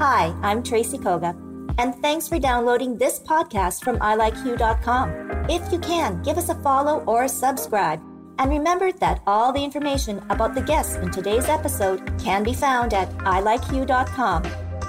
[0.00, 1.36] Hi, I'm Tracy Koga,
[1.76, 5.44] and thanks for downloading this podcast from ilikehue.com.
[5.50, 8.00] If you can, give us a follow or a subscribe.
[8.38, 12.94] And remember that all the information about the guests in today's episode can be found
[12.94, 14.44] at ilikehue.com.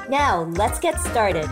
[0.08, 1.50] Now, let's get started.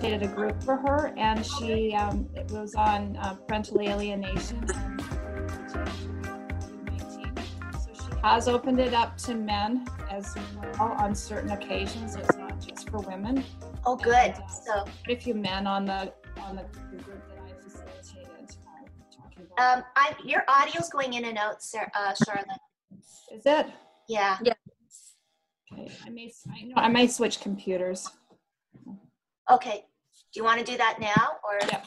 [0.00, 4.66] Created a group for her, and she um, it was on uh, parental alienation.
[8.22, 10.34] So she has opened it up to men as
[10.78, 12.14] well on certain occasions.
[12.14, 13.44] It's not just for women.
[13.84, 14.14] Oh, good.
[14.14, 16.64] And, uh, So, quite a few men on the on the,
[16.96, 18.28] the group that I facilitated.
[18.30, 22.46] um, talking about- um, I, your audio's going in and out, Sarah, uh, Charlotte.
[23.32, 23.66] Is it?
[24.08, 24.38] Yeah.
[25.72, 28.08] Okay, I may I know I may switch computers.
[29.50, 29.84] Okay.
[30.32, 31.86] Do you want to do that now, or Yep.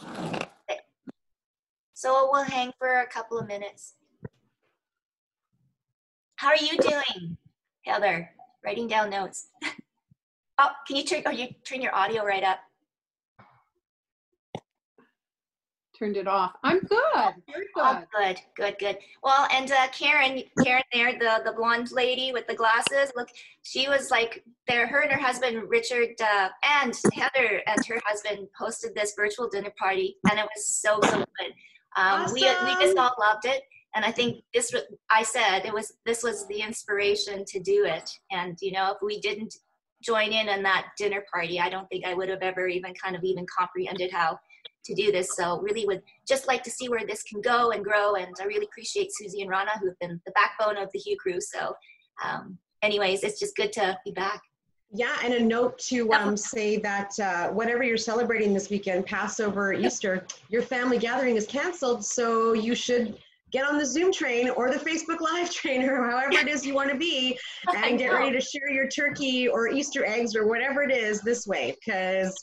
[1.94, 3.94] so we'll hang for a couple of minutes?
[6.38, 7.38] How are you doing,
[7.85, 8.30] Heather?
[8.63, 9.48] Writing down notes.
[10.58, 11.23] oh, can you turn?
[11.25, 12.59] Oh, you turn your audio right up.
[15.97, 16.52] turned it off.
[16.61, 17.33] I'm good.
[17.50, 18.36] Very Oh, good.
[18.36, 18.97] good, good, good.
[19.23, 23.14] Well, and uh, Karen, Karen there, the the blonde lady with the glasses.
[23.16, 23.30] Look,
[23.64, 24.88] she was like there.
[24.88, 26.49] Her and her husband Richard uh,
[26.81, 31.17] and Heather and her husband hosted this virtual dinner party, and it was so so
[31.39, 31.53] good.
[31.95, 33.61] Um, We we just all loved it,
[33.96, 34.74] and I think this
[35.10, 38.98] i said it was this was the inspiration to do it, and you know if
[39.02, 39.56] we didn't
[40.04, 43.16] join in on that dinner party, I don't think I would have ever even kind
[43.16, 44.38] of even comprehended how
[44.86, 45.36] to do this.
[45.36, 48.16] So really would just like to see where this can go and grow.
[48.16, 51.42] And I really appreciate Susie and Rana, who've been the backbone of the Hue crew.
[51.42, 51.76] So
[52.23, 54.42] um, anyways, it's just good to be back.
[54.92, 59.73] Yeah, and a note to um, say that uh, whatever you're celebrating this weekend, Passover,
[59.73, 63.18] Easter, your family gathering is canceled, so you should
[63.56, 66.73] get on the Zoom train or the Facebook Live train or however it is you
[66.73, 67.39] want to be
[67.73, 71.48] and get ready to share your turkey or Easter eggs or whatever it is this
[71.48, 72.36] way because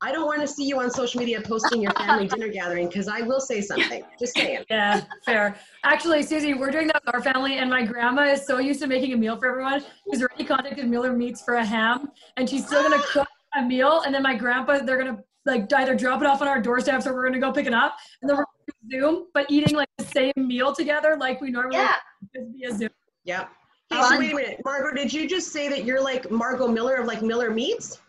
[0.00, 3.08] I don't want to see you on social media posting your family dinner gathering because
[3.08, 4.02] I will say something.
[4.18, 4.64] Just saying.
[4.70, 5.56] Yeah, fair.
[5.84, 8.86] Actually, Susie, we're doing that with our family, and my grandma is so used to
[8.86, 9.84] making a meal for everyone.
[10.10, 14.02] She's already contacted Miller Meats for a ham, and she's still gonna cook a meal.
[14.04, 17.14] And then my grandpa, they're gonna like either drop it off on our doorsteps or
[17.14, 18.44] we're gonna go pick it up, and then we're
[18.90, 21.94] Zoom, but eating like the same meal together like we normally Yeah.
[22.34, 22.90] would via Zoom.
[23.24, 23.46] Yeah.
[23.90, 26.96] Hey, so wait a minute, Margot, did you just say that you're like Margot Miller
[26.96, 28.00] of like Miller Meats?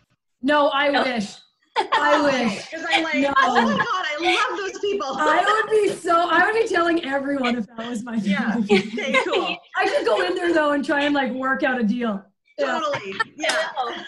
[0.42, 1.04] No, I No.
[1.04, 1.36] wish.
[1.78, 2.70] I wish.
[2.70, 3.34] Because I'm like, No.
[3.38, 5.08] oh my god, I love those people.
[5.20, 6.30] I would be so.
[6.30, 8.56] I would be telling everyone if that was my yeah.
[8.72, 9.58] Okay, cool.
[9.76, 12.24] I should go in there though and try and like work out a deal.
[12.58, 12.80] Yeah.
[12.80, 13.14] Totally.
[13.38, 13.70] Yeah.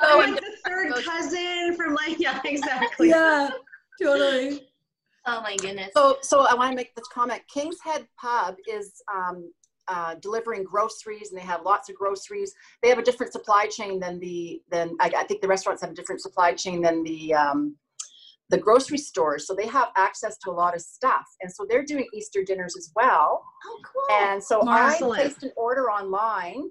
[0.00, 3.08] Oh, I'm oh, like the third cousin from like, yeah, exactly.
[3.08, 3.50] Yeah,
[4.00, 4.67] totally.
[5.30, 5.90] Oh my goodness.
[5.94, 7.42] So, so I want to make this comment.
[7.52, 9.52] King's Head Pub is um,
[9.86, 12.54] uh, delivering groceries, and they have lots of groceries.
[12.82, 15.90] They have a different supply chain than the than I, I think the restaurants have
[15.90, 17.76] a different supply chain than the um,
[18.48, 19.46] the grocery stores.
[19.46, 22.74] So they have access to a lot of stuff, and so they're doing Easter dinners
[22.76, 23.44] as well.
[23.66, 24.16] Oh, cool.
[24.16, 26.70] And so I placed an order online,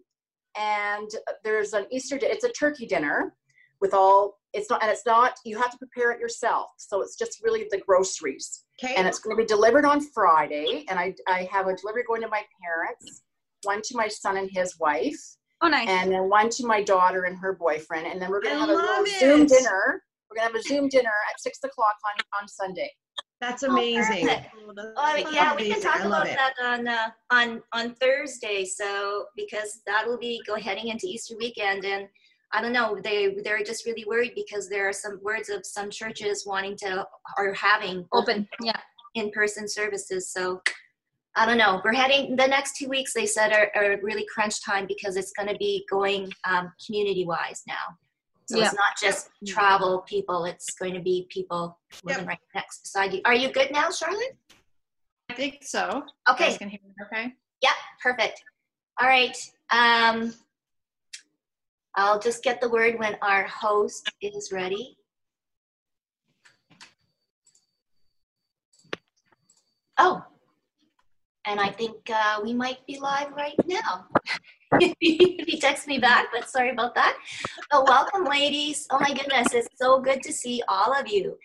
[0.58, 1.10] and
[1.44, 2.18] there's an Easter.
[2.20, 3.36] It's a turkey dinner
[3.82, 4.37] with all.
[4.58, 5.34] It's not, and it's not.
[5.46, 6.68] You have to prepare it yourself.
[6.78, 8.96] So it's just really the groceries, Okay.
[8.96, 10.84] and it's going to be delivered on Friday.
[10.90, 13.22] And I I have a delivery going to my parents,
[13.64, 15.20] one to my son and his wife,
[15.62, 15.88] Oh, nice.
[15.88, 18.08] and then one to my daughter and her boyfriend.
[18.08, 19.50] And then we're going to have a little Zoom it.
[19.50, 20.02] dinner.
[20.30, 22.90] We're going to have a Zoom dinner at six o'clock on on Sunday.
[23.40, 24.26] That's Oh, amazing.
[24.28, 24.48] perfect.
[24.98, 26.36] Oh, yeah, we can talk about it.
[26.36, 28.66] that on uh, on on Thursday.
[28.66, 32.08] So because that will be go heading into Easter weekend, and
[32.54, 35.90] I don't know, they they're just really worried because there are some words of some
[35.90, 37.06] churches wanting to
[37.38, 38.48] or having Open.
[38.62, 38.80] Yeah.
[39.16, 40.32] in-person services.
[40.32, 40.62] So
[41.36, 41.82] I don't know.
[41.84, 43.14] We're heading the next two weeks.
[43.14, 47.64] They said are, are really crunch time because it's going to be going um, community-wise
[47.68, 47.86] now.
[48.48, 48.66] So Yeah.
[48.66, 50.46] it's not just travel people.
[50.46, 53.22] It's going to be people living right next beside you.
[53.26, 54.38] Are you good now, Charlotte?
[55.30, 56.04] I think so.
[56.28, 56.58] You guys Okay.
[56.58, 57.34] can hear me okay?
[57.62, 57.72] Yeah,
[58.02, 58.42] perfect.
[59.00, 59.38] All right.
[59.72, 60.34] Um,
[61.98, 64.96] I'll just get the word when our host is ready.
[69.98, 70.24] Oh,
[71.48, 74.06] and I think uh, we might be live right now.
[74.74, 77.18] If he texted me back, but sorry about that.
[77.72, 78.86] So welcome, ladies.
[78.92, 81.36] Oh my goodness, it's so good to see all of you.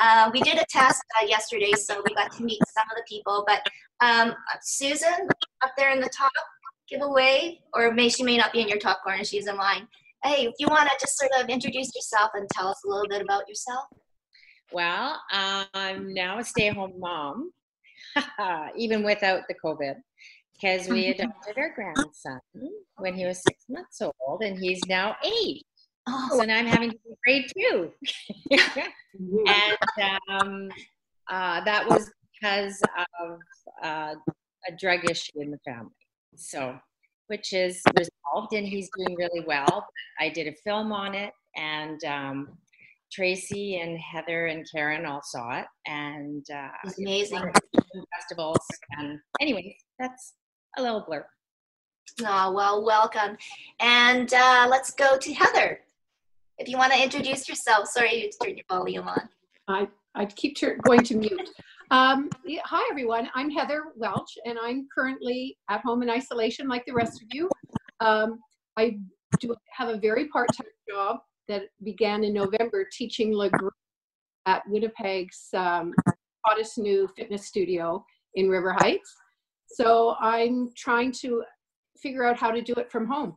[0.00, 3.04] Uh, we did a test uh, yesterday, so we got to meet some of the
[3.08, 3.44] people.
[3.46, 3.64] But
[4.00, 5.28] um, Susan,
[5.62, 6.32] up there in the top,
[6.90, 9.24] give away, or may she may not be in your top corner.
[9.24, 9.86] She's in mine.
[10.24, 13.08] Hey, if you want to just sort of introduce yourself and tell us a little
[13.08, 13.84] bit about yourself.
[14.72, 17.52] Well, I'm now a stay at home mom,
[18.76, 19.94] even without the COVID,
[20.54, 22.40] because we adopted our grandson
[22.96, 25.64] when he was six months old, and he's now eight.
[26.06, 27.92] Oh, So now I'm having to do grade two.
[29.46, 30.68] and um,
[31.30, 32.10] uh, that was
[32.40, 32.80] because
[33.20, 33.38] of
[33.82, 34.14] uh,
[34.68, 35.90] a drug issue in the family.
[36.36, 36.78] So,
[37.28, 39.86] which is resolved, and he's doing really well.
[40.18, 42.48] I did a film on it, and um,
[43.12, 47.52] Tracy and Heather and Karen all saw it, and uh, it's amazing.
[48.16, 48.66] festivals.
[48.98, 50.34] And anyway that's
[50.78, 51.24] a little blurb.
[52.22, 53.36] Oh, well, welcome.
[53.78, 55.80] And uh, let's go to Heather.
[56.58, 59.28] If you want to introduce yourself, sorry you turned your volume on.
[59.68, 61.48] I, I keep tur- going to mute.
[61.92, 63.28] Um, yeah, hi, everyone.
[63.34, 67.50] I'm Heather Welch, and I'm currently at home in isolation like the rest of you.
[67.98, 68.38] Um,
[68.76, 68.98] I
[69.40, 71.16] do have a very part-time job
[71.48, 73.72] that began in November teaching Le Group
[74.46, 75.92] at Winnipeg's um,
[76.46, 78.04] hottest new fitness studio
[78.36, 79.12] in River Heights.
[79.66, 81.42] So I'm trying to
[81.98, 83.36] figure out how to do it from home.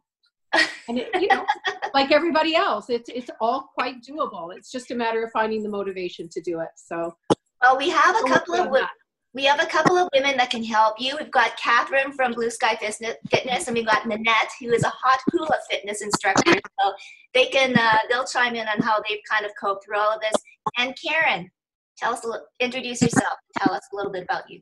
[0.88, 1.44] And it, you know,
[1.96, 4.56] like everybody else, it's it's all quite doable.
[4.56, 6.70] It's just a matter of finding the motivation to do it.
[6.76, 7.16] So
[7.64, 8.90] Well, we have a I'll couple of on wo- that.
[9.34, 11.16] we have a couple of women that can help you.
[11.18, 14.90] We've got Catherine from Blue Sky Fitness, Fitness and we've got Nanette, who is a
[14.90, 16.60] hot hula fitness instructor.
[16.82, 16.94] So
[17.34, 20.20] they can uh, they'll chime in on how they've kind of coped through all of
[20.20, 20.34] this.
[20.78, 21.50] And Karen,
[21.98, 23.36] tell us a little, introduce yourself.
[23.60, 24.60] Tell us a little bit about you.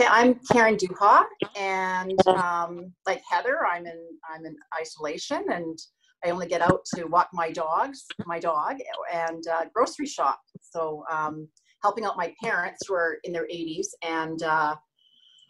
[0.00, 1.24] Okay, I'm Karen Duha,
[1.58, 4.00] and um, like Heather, I'm in
[4.34, 5.78] I'm in isolation, and
[6.24, 8.76] I only get out to walk my dogs, my dog,
[9.12, 10.40] and uh, grocery shop.
[10.60, 11.48] So um,
[11.82, 14.76] helping out my parents who are in their 80s, and uh,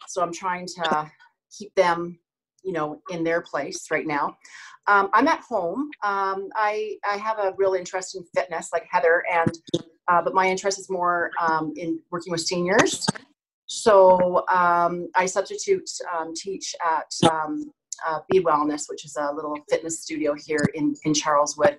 [0.09, 1.11] so I'm trying to
[1.57, 2.19] keep them,
[2.63, 4.37] you know, in their place right now.
[4.89, 5.91] Um, I'm at home.
[6.05, 9.53] Um, I I have a real interest in fitness, like Heather, and
[10.09, 13.07] uh, but my interest is more um, in working with seniors.
[13.67, 17.73] So um, I substitute um, teach at um,
[18.07, 21.79] uh, Be Wellness, which is a little fitness studio here in, in Charleswood.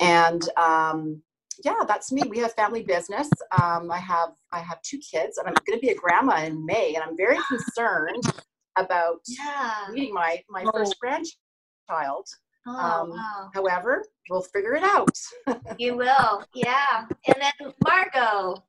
[0.00, 1.22] And um,
[1.64, 2.22] yeah, that's me.
[2.28, 3.28] We have family business.
[3.60, 6.64] Um, I have I have two kids, and I'm going to be a grandma in
[6.64, 8.22] May, and I'm very concerned
[8.76, 9.72] about Yeah.
[9.92, 12.26] meeting my my first grandchild.
[12.66, 13.50] Oh, Um, wow.
[13.54, 15.16] However, we'll figure it out.
[15.78, 17.06] You will, yeah.
[17.26, 18.62] And then Margot,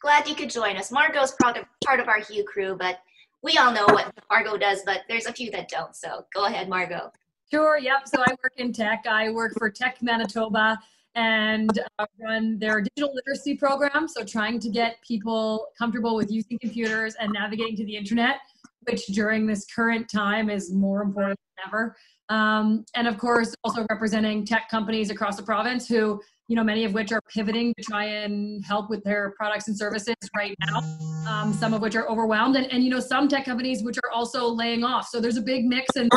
[0.00, 0.90] glad you could join us.
[0.90, 2.98] Margot's part of, part of our Hue crew, but
[3.42, 5.94] we all know what Margot does, but there's a few that don't.
[5.94, 7.12] So go ahead, Margot.
[7.52, 7.78] Sure.
[7.78, 8.08] Yep.
[8.08, 9.04] So I work in tech.
[9.08, 10.78] I work for Tech Manitoba
[11.16, 14.06] and uh, run their digital literacy program.
[14.06, 18.36] So trying to get people comfortable with using computers and navigating to the internet,
[18.82, 21.96] which during this current time is more important than ever.
[22.28, 26.84] Um, and of course, also representing tech companies across the province who, you know, many
[26.84, 30.80] of which are pivoting to try and help with their products and services right now.
[31.28, 34.10] Um, some of which are overwhelmed, and, and you know, some tech companies which are
[34.12, 35.08] also laying off.
[35.08, 36.10] So there's a big mix and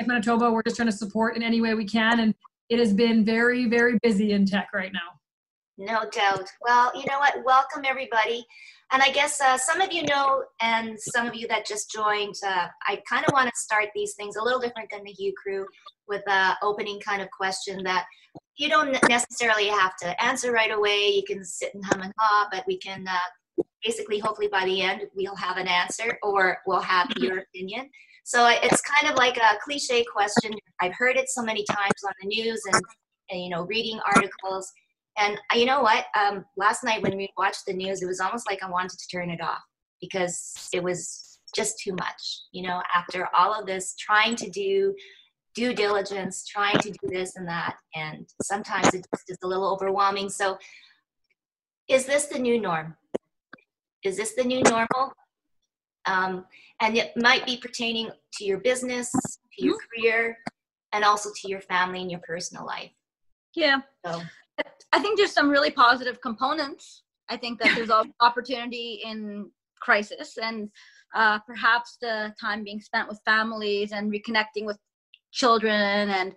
[0.00, 2.20] Tech Manitoba, we're just trying to support in any way we can.
[2.20, 2.34] And
[2.70, 5.00] it has been very, very busy in tech right now.
[5.76, 6.48] No doubt.
[6.62, 7.34] Well, you know what?
[7.44, 8.46] Welcome, everybody.
[8.92, 12.34] And I guess uh, some of you know, and some of you that just joined,
[12.46, 15.32] uh, I kind of want to start these things a little different than the Hue
[15.42, 15.66] crew
[16.06, 18.04] with an opening kind of question that
[18.56, 21.08] you don't necessarily have to answer right away.
[21.08, 24.82] You can sit and hum and haw, but we can uh, basically, hopefully, by the
[24.82, 27.88] end, we'll have an answer or we'll have your opinion.
[28.24, 30.52] So it's kind of like a cliche question.
[30.80, 32.82] I've heard it so many times on the news and,
[33.30, 34.72] and you know, reading articles.
[35.18, 36.06] And uh, you know what?
[36.18, 39.08] Um, last night when we watched the news, it was almost like I wanted to
[39.08, 39.62] turn it off
[40.00, 42.42] because it was just too much.
[42.52, 44.94] You know, after all of this, trying to do
[45.54, 49.70] due diligence, trying to do this and that, and sometimes it just is a little
[49.70, 50.28] overwhelming.
[50.28, 50.58] So,
[51.88, 52.96] is this the new norm?
[54.04, 55.12] Is this the new normal?
[56.10, 56.44] Um,
[56.80, 60.36] and it might be pertaining to your business, to your career,
[60.92, 62.90] and also to your family and your personal life.
[63.54, 63.80] Yeah.
[64.04, 64.22] So,
[64.92, 67.04] I think there's some really positive components.
[67.28, 67.90] I think that there's
[68.20, 69.50] opportunity in
[69.80, 70.68] crisis and
[71.14, 74.78] uh, perhaps the time being spent with families and reconnecting with
[75.32, 76.34] children and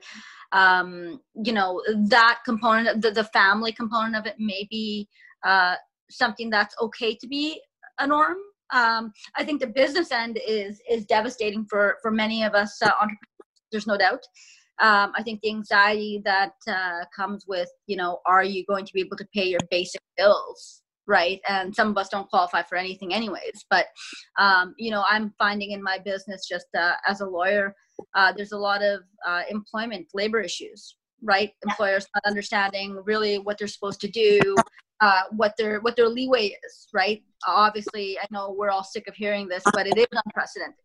[0.51, 5.07] um, you know that component the, the family component of it may be
[5.43, 5.75] uh,
[6.09, 7.59] something that's okay to be
[7.99, 8.37] a norm
[8.71, 12.87] um, i think the business end is is devastating for for many of us uh,
[13.01, 13.19] entrepreneurs
[13.71, 14.23] there's no doubt
[14.81, 18.93] um, I think the anxiety that uh, comes with, you know, are you going to
[18.93, 21.39] be able to pay your basic bills, right?
[21.47, 23.65] And some of us don't qualify for anything, anyways.
[23.69, 23.87] But,
[24.39, 27.75] um, you know, I'm finding in my business, just uh, as a lawyer,
[28.15, 31.51] uh, there's a lot of uh, employment labor issues, right?
[31.63, 34.55] Employers not understanding really what they're supposed to do,
[35.01, 37.23] uh, what their what their leeway is, right?
[37.47, 40.75] Obviously, I know we're all sick of hearing this, but it is unprecedented,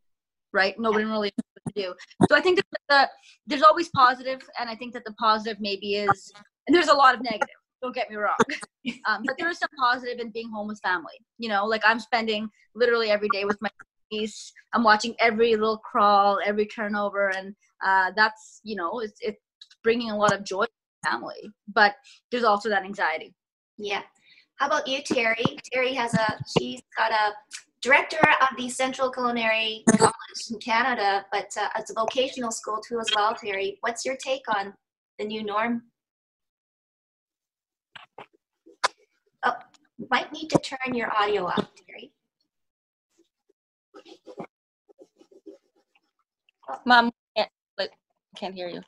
[0.53, 0.75] right?
[0.79, 1.95] Nobody really knows what to do.
[2.29, 3.09] So I think that the,
[3.47, 6.33] there's always positive, and I think that the positive maybe is,
[6.67, 7.49] and there's a lot of negative.
[7.81, 8.35] Don't get me wrong,
[9.07, 11.15] um, but there is some positive in being home with family.
[11.39, 13.71] You know, like I'm spending literally every day with my
[14.11, 14.53] niece.
[14.73, 17.55] I'm watching every little crawl, every turnover, and
[17.87, 19.39] uh, that's you know, it's it's
[19.85, 21.53] bringing a lot of joy to family.
[21.73, 21.95] But
[22.31, 23.35] there's also that anxiety.
[23.79, 24.03] Yeah.
[24.57, 25.57] How about you, Terry?
[25.73, 27.33] Terry has a, she's got a
[27.81, 30.13] director of the Central Culinary College
[30.51, 33.79] in Canada, but uh, it's a vocational school too as well, Terry.
[33.83, 34.75] What's your take on
[35.21, 35.83] the new norm?
[39.45, 39.55] Oh,
[40.11, 42.13] might need to turn your audio up, Terry.
[46.85, 47.51] Mom, can't,
[48.37, 48.83] can't hear you.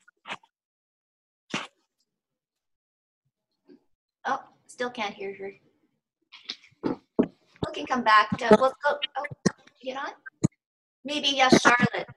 [4.26, 4.40] Oh,
[4.80, 5.52] still can't hear her.
[6.84, 9.24] We can come back to, let's go, oh,
[9.82, 10.12] you get on?
[11.04, 12.08] Maybe, yes, Charlotte.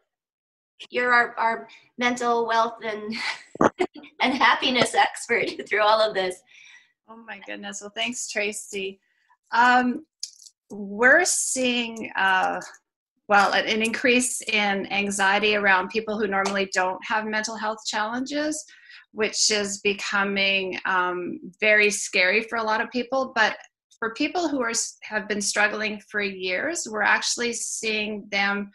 [0.89, 1.67] You're our, our
[1.97, 3.13] mental wealth and,
[4.21, 6.37] and happiness expert through all of this.
[7.09, 7.81] Oh my goodness.
[7.81, 9.01] Well, thanks, Tracy.
[9.51, 10.05] Um,
[10.71, 12.61] we're seeing, uh,
[13.29, 18.63] well, an increase in anxiety around people who normally don't have mental health challenges,
[19.11, 23.31] which is becoming um, very scary for a lot of people.
[23.33, 23.57] But
[23.97, 28.69] for people who are have been struggling for years, we're actually seeing them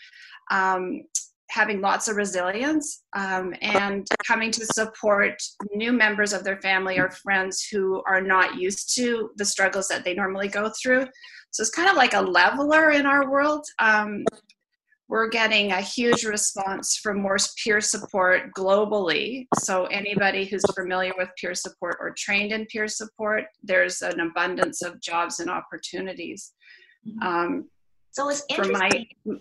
[0.50, 1.02] um,
[1.50, 5.40] having lots of resilience um, and coming to support
[5.74, 10.04] new members of their family or friends who are not used to the struggles that
[10.04, 11.06] they normally go through.
[11.50, 13.66] So it's kind of like a leveler in our world.
[13.78, 14.24] Um,
[15.08, 19.46] we're getting a huge response from more peer support globally.
[19.58, 24.82] So, anybody who's familiar with peer support or trained in peer support, there's an abundance
[24.82, 26.52] of jobs and opportunities.
[27.22, 27.70] Um,
[28.10, 29.06] So it's interesting.
[29.26, 29.40] my,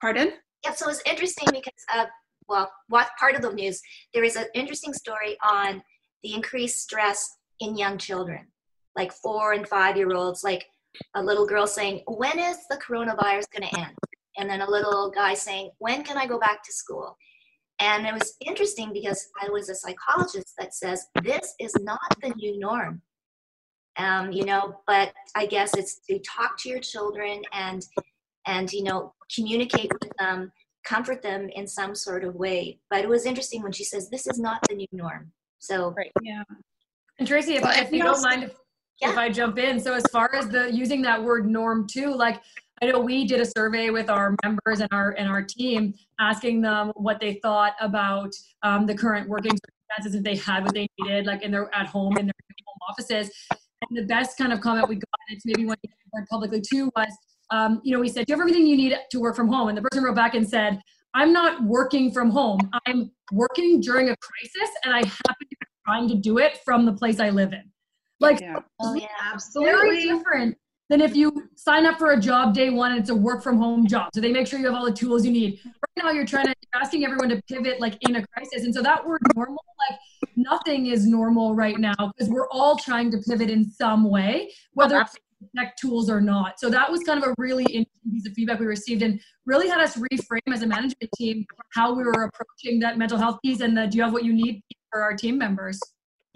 [0.00, 0.32] pardon?
[0.64, 2.06] Yeah, so it's interesting because, uh,
[2.48, 3.80] well, what part of the news?
[4.12, 5.82] There is an interesting story on
[6.22, 8.48] the increased stress in young children,
[8.96, 10.66] like four and five year olds, like
[11.14, 13.96] a little girl saying, When is the coronavirus going to end?
[14.38, 17.16] And then a little guy saying, When can I go back to school?
[17.78, 22.30] And it was interesting because I was a psychologist that says this is not the
[22.30, 23.02] new norm.
[23.98, 27.84] Um, you know, but I guess it's to talk to your children and
[28.46, 30.52] and you know communicate with them
[30.84, 34.28] comfort them in some sort of way but it was interesting when she says this
[34.28, 36.12] is not the new norm so Right.
[36.22, 36.42] Yeah.
[37.18, 38.54] And Tracy, if, But if you don't mind if,
[39.00, 42.42] if I jump in, so as far as the using that word norm too, like
[42.82, 46.60] I know we did a survey with our members and our and our team, asking
[46.60, 50.88] them what they thought about um, the current working circumstances, if they had what they
[51.00, 52.34] needed, like in their at home in their
[52.66, 53.30] home offices.
[53.50, 56.60] And the best kind of comment we got, and it's maybe one you heard publicly
[56.60, 57.12] too, was
[57.50, 59.68] um, you know we said, "Do you have everything you need to work from home?"
[59.68, 60.80] And the person wrote back and said,
[61.14, 62.60] "I'm not working from home.
[62.86, 66.84] I'm working during a crisis, and I happen to be trying to do it from
[66.84, 67.70] the place I live in."
[68.20, 68.58] Like Yeah.
[68.80, 70.02] oh yeah very Absolutely.
[70.08, 70.58] different
[70.88, 73.58] than if you sign up for a job day one and it's a work from
[73.58, 74.10] home job.
[74.14, 75.60] So they make sure you have all the tools you need.
[75.64, 78.74] Right now, you're trying to you're asking everyone to pivot like in a crisis, and
[78.74, 79.98] so that word normal, like
[80.36, 85.00] nothing is normal right now because we're all trying to pivot in some way, whether
[85.00, 85.16] it's
[85.56, 86.58] tech tools or not.
[86.58, 89.68] So that was kind of a really interesting piece of feedback we received and really
[89.68, 91.44] had us reframe as a management team
[91.74, 94.32] how we were approaching that mental health piece and the do you have what you
[94.32, 95.78] need for our team members.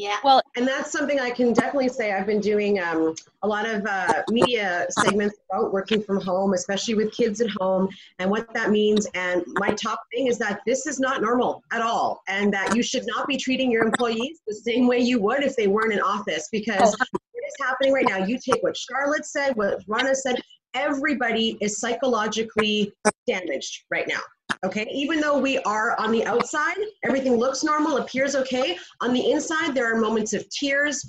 [0.00, 2.12] Yeah Well, And that's something I can definitely say.
[2.12, 6.94] I've been doing um, a lot of uh, media segments about working from home, especially
[6.94, 7.86] with kids at home,
[8.18, 9.06] and what that means.
[9.14, 12.82] And my top thing is that this is not normal at all, and that you
[12.82, 16.00] should not be treating your employees the same way you would if they weren't in
[16.00, 16.48] office.
[16.50, 20.36] Because what is happening right now, you take what Charlotte said, what Rana said,
[20.72, 22.90] everybody is psychologically
[23.26, 24.20] damaged right now.
[24.64, 28.76] Okay, even though we are on the outside, everything looks normal, appears okay.
[29.00, 31.06] On the inside, there are moments of tears,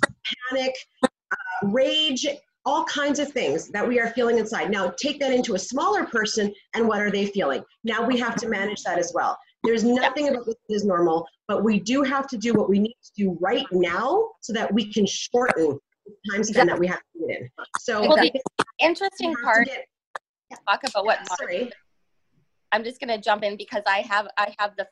[0.50, 1.08] panic, uh,
[1.64, 2.26] rage,
[2.64, 4.70] all kinds of things that we are feeling inside.
[4.70, 7.62] Now, take that into a smaller person, and what are they feeling?
[7.84, 9.36] Now we have to manage that as well.
[9.64, 12.78] There's nothing about this that is normal, but we do have to do what we
[12.78, 16.86] need to do right now so that we can shorten the time span that we
[16.86, 17.50] have to do it in.
[17.78, 18.32] So, Well, the
[18.80, 19.86] interesting part get-
[20.68, 21.72] talk about what Mark, sorry.
[22.72, 24.86] I'm just gonna jump in because I have I have the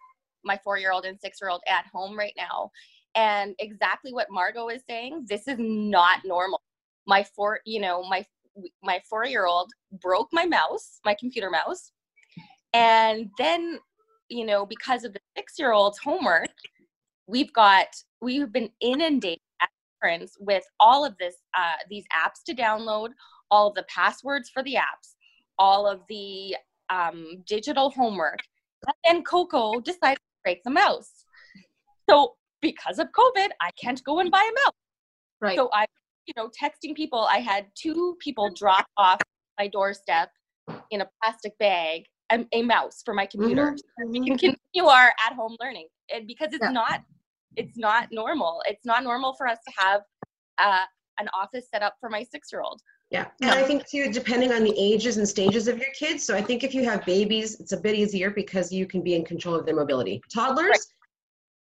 [0.44, 2.70] my four year old and six year old at home right now,
[3.14, 5.26] and exactly what Margot is saying.
[5.28, 6.62] This is not normal.
[7.06, 8.24] My four, you know, my
[8.82, 9.70] my four year old
[10.00, 11.92] broke my mouse, my computer mouse,
[12.72, 13.78] and then
[14.28, 16.50] you know because of the six year old's homework,
[17.26, 17.88] we've got
[18.20, 19.40] we've been inundated
[20.00, 23.10] parents with all of this uh, these apps to download,
[23.50, 25.14] all of the passwords for the apps,
[25.58, 26.56] all of the
[26.90, 28.38] um, digital homework
[28.86, 31.24] And then Coco decided to break the mouse.
[32.08, 34.74] So because of COVID, I can't go and buy a mouse.
[35.40, 35.56] Right.
[35.56, 35.86] So I,
[36.26, 37.26] you know, texting people.
[37.30, 39.20] I had two people drop off
[39.58, 40.30] my doorstep
[40.90, 43.74] in a plastic bag a, a mouse for my computer.
[43.76, 46.70] So that we can continue our at-home learning, and because it's Yeah.
[46.70, 47.02] not,
[47.56, 48.62] it's not normal.
[48.66, 50.02] It's not normal for us to have
[50.58, 50.84] uh,
[51.18, 52.80] an office set up for my six-year-old.
[53.10, 56.24] Yeah, and I think too, depending on the ages and stages of your kids.
[56.24, 59.16] So I think if you have babies, it's a bit easier because you can be
[59.16, 60.22] in control of their mobility.
[60.32, 60.92] Toddlers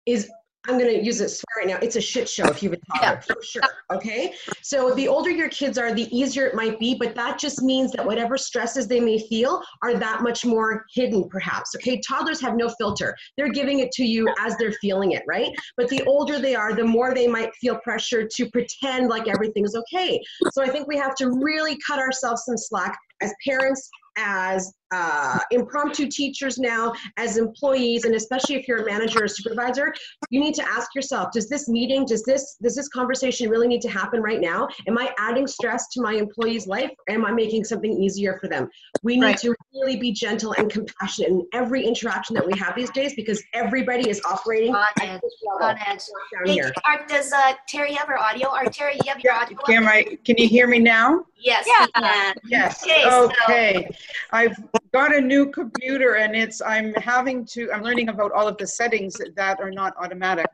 [0.04, 0.30] is
[0.68, 1.78] I'm going to use swear right now.
[1.80, 3.34] It's a shit show if you have a toddler, yeah.
[3.34, 3.62] for sure.
[3.92, 4.34] Okay.
[4.62, 7.92] So the older your kids are, the easier it might be, but that just means
[7.92, 11.74] that whatever stresses they may feel are that much more hidden, perhaps.
[11.76, 12.00] Okay.
[12.06, 13.16] Toddlers have no filter.
[13.36, 15.50] They're giving it to you as they're feeling it, right?
[15.76, 19.74] But the older they are, the more they might feel pressure to pretend like everything's
[19.74, 20.20] okay.
[20.52, 25.38] So I think we have to really cut ourselves some slack as parents, as uh,
[25.50, 29.94] impromptu teachers now, as employees, and especially if you're a manager or supervisor,
[30.30, 33.80] you need to ask yourself: Does this meeting, does this, does this conversation really need
[33.82, 34.68] to happen right now?
[34.88, 36.90] Am I adding stress to my employee's life?
[37.08, 38.68] Or am I making something easier for them?
[39.02, 39.38] We need Right.
[39.38, 43.42] to really be gentle and compassionate in every interaction that we have these days because
[43.54, 45.20] everybody is operating On edge,
[45.62, 46.00] on edge.
[46.32, 46.72] down here.
[46.86, 48.48] Art, does uh, Terry have her audio?
[48.48, 49.58] Or Terry, you have your Yeah, audio?
[49.58, 49.66] up?
[49.66, 51.24] Kim, I, can you hear me now?
[51.36, 52.32] Yes, Yeah.
[52.46, 53.94] Yes, Okay, so-
[54.32, 54.56] I've
[54.92, 58.66] got a new computer and it's, I'm having to, I'm learning about all of the
[58.66, 60.46] settings that are not automatic.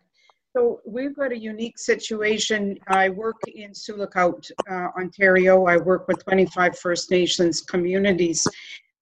[0.56, 2.78] So we've got a unique situation.
[2.88, 5.66] I work in Sioux Lookout, uh, Ontario.
[5.66, 8.46] I work with 25 First Nations communities.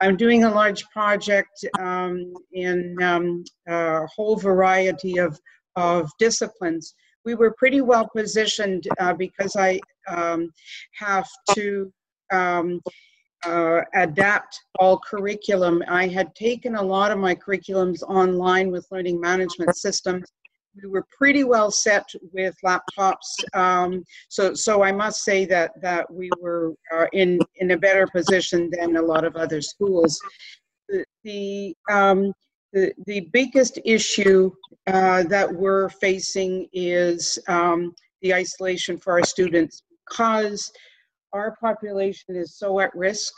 [0.01, 5.39] I'm doing a large project um, in um, a whole variety of,
[5.77, 6.95] of disciplines.
[7.25, 10.51] We were pretty well positioned uh, because I um,
[10.99, 11.93] have to
[12.33, 12.81] um,
[13.47, 15.83] uh, adapt all curriculum.
[15.89, 20.31] I had taken a lot of my curriculums online with learning management systems.
[20.83, 26.13] We were pretty well set with laptops, um, so so I must say that that
[26.13, 30.19] we were uh, in in a better position than a lot of other schools.
[30.89, 32.33] The the um,
[32.73, 34.51] the, the biggest issue
[34.89, 40.73] uh, that we're facing is um, the isolation for our students because
[41.35, 43.35] our population is so at risk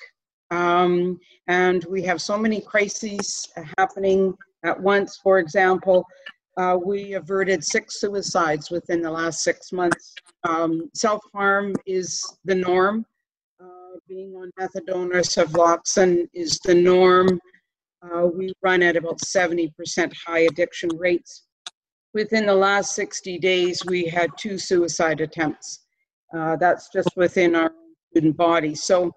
[0.51, 5.19] um, and we have so many crises happening at once.
[5.23, 6.05] For example,
[6.57, 10.15] uh, we averted six suicides within the last six months.
[10.49, 13.05] Um, Self harm is the norm.
[13.61, 17.41] Uh, being on methadone or suboxone is the norm.
[18.03, 19.73] Uh, we run at about 70%
[20.27, 21.47] high addiction rates.
[22.15, 25.81] Within the last 60 days, we had two suicide attempts.
[26.35, 27.73] Uh, that's just within our
[28.17, 28.75] student body.
[28.75, 29.13] So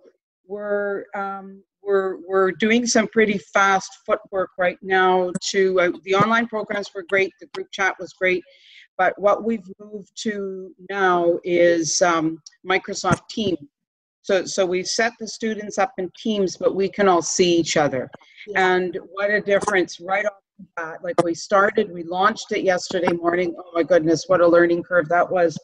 [0.46, 5.32] we're um, we're we're doing some pretty fast footwork right now.
[5.52, 7.32] To uh, the online programs were great.
[7.40, 8.44] The group chat was great.
[8.98, 13.56] But what we've moved to now is um, Microsoft Team.
[14.24, 17.78] So, so we've set the students up in teams, but we can all see each
[17.78, 18.10] other.
[18.56, 20.98] And what a difference right off the bat.
[21.02, 23.56] Like we started, we launched it yesterday morning.
[23.58, 25.58] Oh my goodness, what a learning curve that was.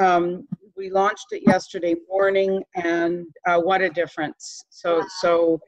[0.00, 4.64] Um, we launched it yesterday morning and uh, what a difference.
[4.70, 5.60] So, so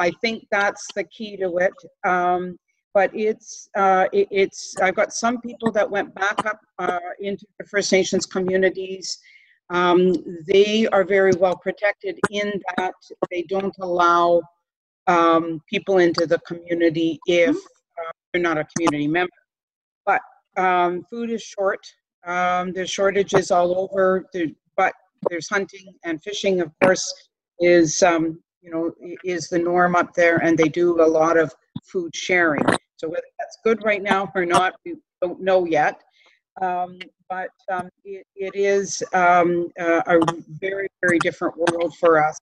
[0.00, 1.72] I think that's the key to it.
[2.04, 2.58] Um,
[2.94, 7.46] but it's uh, it, it's I've got some people that went back up uh, into
[7.58, 9.18] the First Nations communities.
[9.70, 10.14] Um,
[10.46, 12.94] they are very well protected in that
[13.30, 14.40] they don't allow
[15.06, 19.30] um, people into the community if uh, they're not a community member.
[20.06, 20.22] But
[20.56, 21.80] um, food is short.
[22.28, 24.26] Um, there's shortages all over.
[24.76, 24.92] But
[25.28, 27.12] there's hunting and fishing, of course,
[27.58, 28.92] is um, you know
[29.24, 32.64] is the norm up there, and they do a lot of food sharing.
[32.96, 36.00] So whether that's good right now or not, we don't know yet.
[36.60, 42.38] Um, but um, it, it is um, a, a very, very different world for us.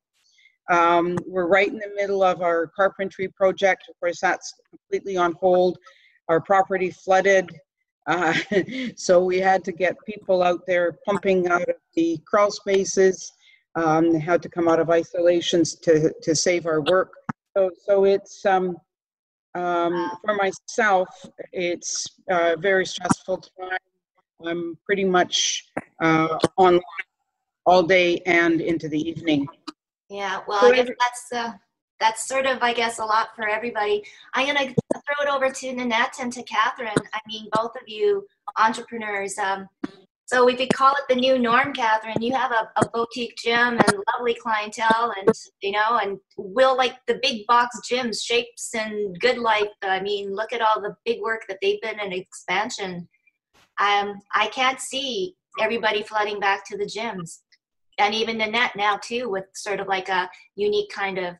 [0.70, 3.84] Um, we're right in the middle of our carpentry project.
[3.88, 5.78] Of course, that's completely on hold.
[6.28, 7.50] Our property flooded.
[8.06, 8.34] Uh,
[8.96, 13.32] so we had to get people out there pumping out of the crawl spaces.
[13.74, 17.12] Um, they had to come out of isolations to, to save our work.
[17.56, 18.76] So, so it's, um,
[19.54, 21.08] um, for myself,
[21.52, 23.78] it's a very stressful time.
[24.44, 25.64] I'm pretty much
[26.00, 26.82] uh, online
[27.64, 29.46] all day and into the evening.
[30.08, 31.52] Yeah, well, So I guess that's uh,
[32.00, 34.04] that's sort of, I guess, a lot for everybody.
[34.34, 36.90] I'm gonna throw it over to Nanette and to Catherine.
[37.14, 39.38] I mean, both of you entrepreneurs.
[39.38, 39.68] Um,
[40.28, 42.20] So we could call it the new norm, Catherine.
[42.20, 45.28] You have a, a boutique gym and lovely clientele, and
[45.60, 49.70] you know, and will like the big box gyms, Shapes and Good Life.
[49.84, 53.08] I mean, look at all the big work that they've been in expansion.
[53.78, 57.42] Um, I can't see everybody flooding back to the gyms,
[57.98, 61.36] and even Nanette now too, with sort of like a unique kind of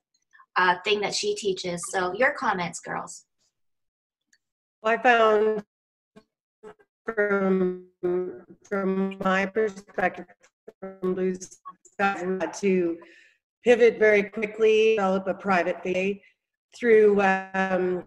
[0.57, 1.83] uh, thing that she teaches.
[1.90, 3.25] So your comments, girls.
[4.83, 5.64] Well, I found
[7.05, 7.85] from
[8.69, 10.27] from my perspective
[10.81, 11.37] from
[11.85, 12.99] Sky to
[13.64, 16.21] pivot very quickly, develop a private faith
[16.79, 17.21] through
[17.55, 18.05] um,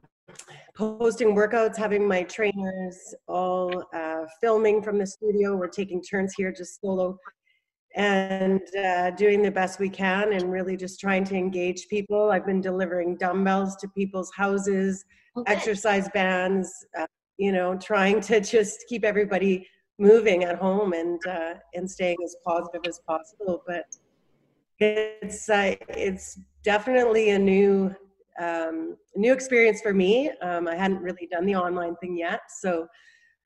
[0.76, 5.56] posting workouts, having my trainers all uh, filming from the studio.
[5.56, 7.18] We're taking turns here, just solo,
[7.96, 12.32] and uh, doing the best we can, and really just trying to engage people.
[12.32, 15.04] I've been delivering dumbbells to people's houses,
[15.36, 15.52] okay.
[15.52, 21.56] exercise bands, uh, you know, trying to just keep everybody moving at home and uh,
[21.74, 23.64] and staying as positive as possible.
[23.68, 23.86] But
[24.80, 27.94] it's uh, it's definitely a new
[28.40, 30.32] um, new experience for me.
[30.42, 32.88] Um, I hadn't really done the online thing yet, so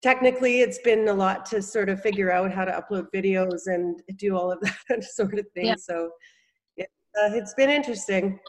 [0.04, 4.02] technically it's been a lot to sort of figure out how to upload videos and
[4.18, 5.68] do all of that sort of thing.
[5.68, 5.76] Yeah.
[5.78, 6.12] So
[6.78, 8.39] it, uh, it's been interesting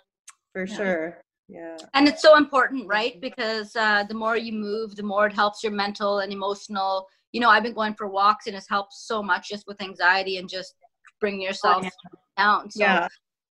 [0.53, 0.77] for yeah.
[0.77, 5.27] sure yeah and it's so important right because uh, the more you move the more
[5.27, 8.69] it helps your mental and emotional you know i've been going for walks and it's
[8.69, 10.75] helped so much just with anxiety and just
[11.21, 11.91] bringing yourself oh,
[12.39, 12.43] yeah.
[12.43, 13.09] down so, yeah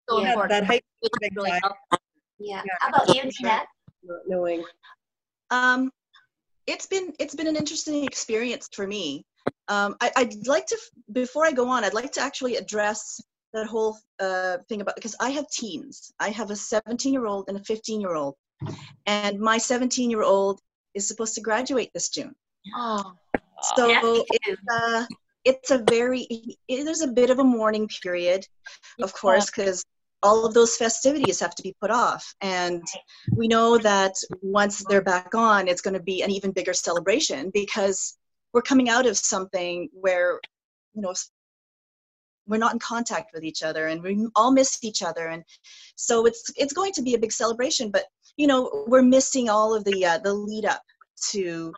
[0.08, 0.80] so yeah, important that
[1.36, 1.50] really
[2.38, 2.62] yeah.
[2.64, 3.66] yeah how about you Nanette?
[4.26, 4.64] knowing
[5.50, 5.90] um
[6.72, 9.24] it's been it's been an interesting experience for me.
[9.68, 10.78] Um, I, i'd like to
[11.12, 13.20] before i go on i'd like to actually address
[13.52, 16.12] that whole uh, thing about because I have teens.
[16.18, 18.34] I have a 17 year old and a 15 year old,
[19.06, 20.60] and my 17 year old
[20.94, 22.34] is supposed to graduate this June.
[22.74, 23.12] Oh,
[23.76, 25.06] so it's, uh,
[25.44, 26.26] it's a very
[26.68, 28.46] it, there's a bit of a mourning period,
[29.00, 29.84] of course, because
[30.22, 32.82] all of those festivities have to be put off, and
[33.36, 37.50] we know that once they're back on, it's going to be an even bigger celebration
[37.52, 38.16] because
[38.52, 40.40] we're coming out of something where
[40.94, 41.14] you know
[42.46, 45.28] we're not in contact with each other and we all miss each other.
[45.28, 45.44] And
[45.96, 48.04] so it's it's going to be a big celebration but
[48.36, 50.82] you know we're missing all of the uh, the lead up
[51.30, 51.72] to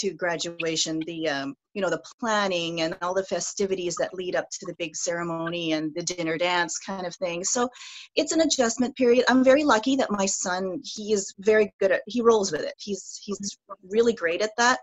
[0.00, 4.46] to graduation the um, you know the planning and all the festivities that lead up
[4.50, 7.44] to the big ceremony and the dinner dance kind of thing.
[7.44, 7.68] So
[8.16, 9.24] it's an adjustment period.
[9.28, 12.74] I'm very lucky that my son he is very good at he rolls with it.
[12.78, 13.58] He's he's
[13.90, 14.80] really great at that.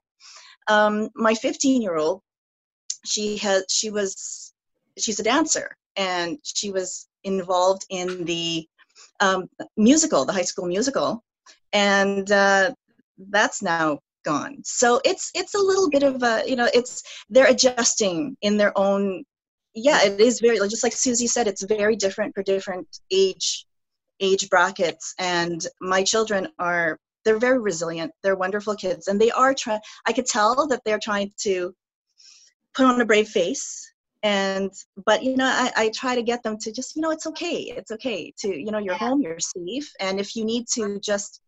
[0.67, 2.21] Um, my 15 year old
[3.05, 4.53] she has she was
[4.97, 8.67] she's a dancer and she was involved in the
[9.19, 9.47] um,
[9.77, 11.23] musical, the high school musical,
[11.73, 12.73] and uh,
[13.29, 14.57] that's now gone.
[14.63, 18.77] So it's it's a little bit of a you know it's they're adjusting in their
[18.77, 19.23] own.
[19.73, 21.47] Yeah, it is very just like Susie said.
[21.47, 23.65] It's very different for different age
[24.19, 28.11] age brackets, and my children are they're very resilient.
[28.23, 29.81] They're wonderful kids, and they are trying.
[30.05, 31.73] I could tell that they're trying to
[32.73, 33.93] put on a brave face
[34.25, 34.71] and
[35.05, 37.57] but you know I, I try to get them to just you know it's okay
[37.77, 41.41] it's okay to you know you're home you're safe and if you need to just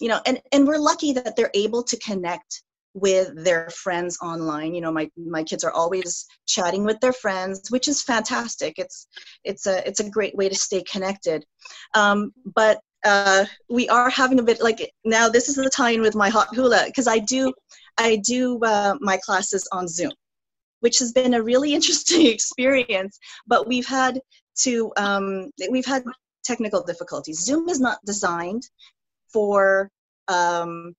[0.00, 2.62] you know and and we're lucky that they're able to connect
[2.94, 7.70] with their friends online you know my my kids are always chatting with their friends
[7.70, 9.08] which is fantastic it's
[9.42, 11.44] it's a it's a great way to stay connected
[11.94, 16.14] um, but uh, we are having a bit like now this is the time with
[16.14, 17.52] my hot hula because i do
[17.98, 20.12] i do uh, my classes on zoom
[20.84, 23.18] which has been a really interesting experience.
[23.46, 24.20] But we've had
[24.62, 26.04] to um, we've had
[26.44, 27.40] technical difficulties.
[27.40, 28.68] Zoom is not designed
[29.34, 29.90] for
[30.28, 30.94] um,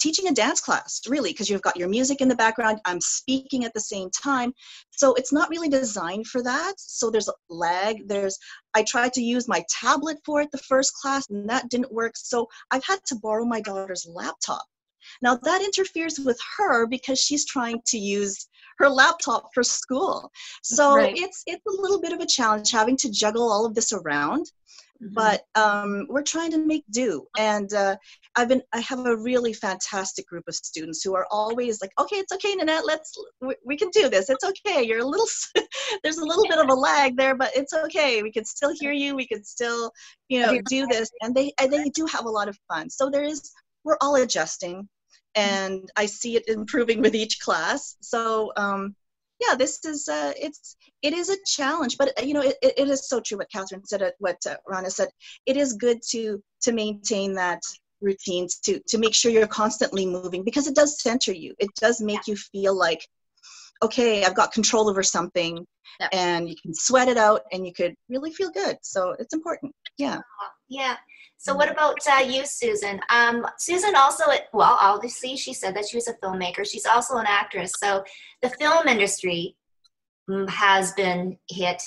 [0.00, 2.80] teaching a dance class, really, because you've got your music in the background.
[2.84, 4.52] I'm speaking at the same time,
[4.90, 6.74] so it's not really designed for that.
[6.78, 8.08] So there's lag.
[8.08, 8.38] There's
[8.74, 12.14] I tried to use my tablet for it the first class, and that didn't work.
[12.16, 14.64] So I've had to borrow my daughter's laptop.
[15.20, 18.48] Now that interferes with her because she's trying to use
[18.78, 20.30] her laptop for school.
[20.62, 21.16] So right.
[21.16, 24.46] it's it's a little bit of a challenge having to juggle all of this around.
[25.02, 25.14] Mm-hmm.
[25.14, 27.96] But um, we're trying to make do, and uh,
[28.36, 32.16] I've been I have a really fantastic group of students who are always like, okay,
[32.16, 34.30] it's okay, Nanette, let's we, we can do this.
[34.30, 34.84] It's okay.
[34.84, 35.26] You're a little
[36.04, 38.22] there's a little bit of a lag there, but it's okay.
[38.22, 39.16] We can still hear you.
[39.16, 39.90] We can still
[40.28, 42.88] you know do this, and they and they do have a lot of fun.
[42.88, 43.50] So there is
[43.82, 44.88] we're all adjusting
[45.34, 47.96] and I see it improving with each class.
[48.00, 48.94] So um,
[49.46, 52.88] yeah, this is uh, it's it is a challenge, but uh, you know it, it
[52.88, 55.08] is so true what Catherine said, uh, what uh, Rana said.
[55.46, 57.62] It is good to to maintain that
[58.00, 61.54] routine to to make sure you're constantly moving because it does center you.
[61.58, 63.06] It does make you feel like
[63.82, 65.66] okay, I've got control over something,
[66.00, 66.10] Yep.
[66.12, 68.78] and you can sweat it out, and you could really feel good.
[68.82, 69.74] So it's important.
[69.98, 70.20] Yeah.
[70.72, 70.96] Yeah.
[71.36, 73.00] So what about uh, you, Susan?
[73.10, 76.64] Um, Susan also, well, obviously she said that she was a filmmaker.
[76.64, 77.72] She's also an actress.
[77.78, 78.04] So
[78.40, 79.56] the film industry
[80.30, 81.82] mm, has been hit.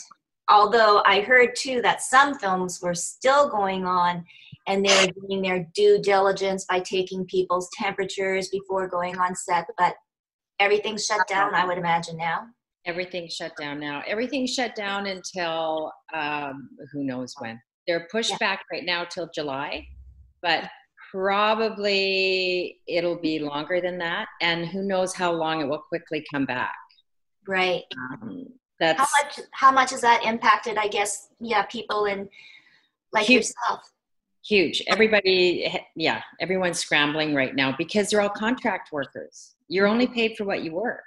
[0.50, 4.24] Although I heard too that some films were still going on
[4.68, 9.66] and they were doing their due diligence by taking people's temperatures before going on set.
[9.80, 9.96] But
[10.60, 12.48] everything's shut down, I would imagine now.
[12.86, 14.04] Everything's shut down now.
[14.06, 17.60] Everything's shut down until um, who knows when.
[17.88, 18.38] They're pushed Yeah.
[18.40, 19.88] back right now till July,
[20.42, 20.70] but
[21.12, 24.28] probably it'll be longer than that.
[24.42, 26.76] And who knows how long it will quickly come back.
[27.48, 27.84] Right.
[27.98, 28.48] Um,
[28.80, 29.40] that's How much?
[29.52, 30.78] How much has that impacted?
[30.78, 31.30] I guess.
[31.40, 32.28] Yeah, people and
[33.14, 33.46] like Huge.
[33.48, 33.82] yourself.
[34.48, 34.84] huge.
[34.88, 39.56] Everybody, yeah, everyone's scrambling right now because they're all contract workers.
[39.70, 41.04] You're only paid for what you work.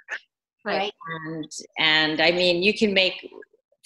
[0.65, 0.91] Right.
[1.25, 3.15] and and i mean you can make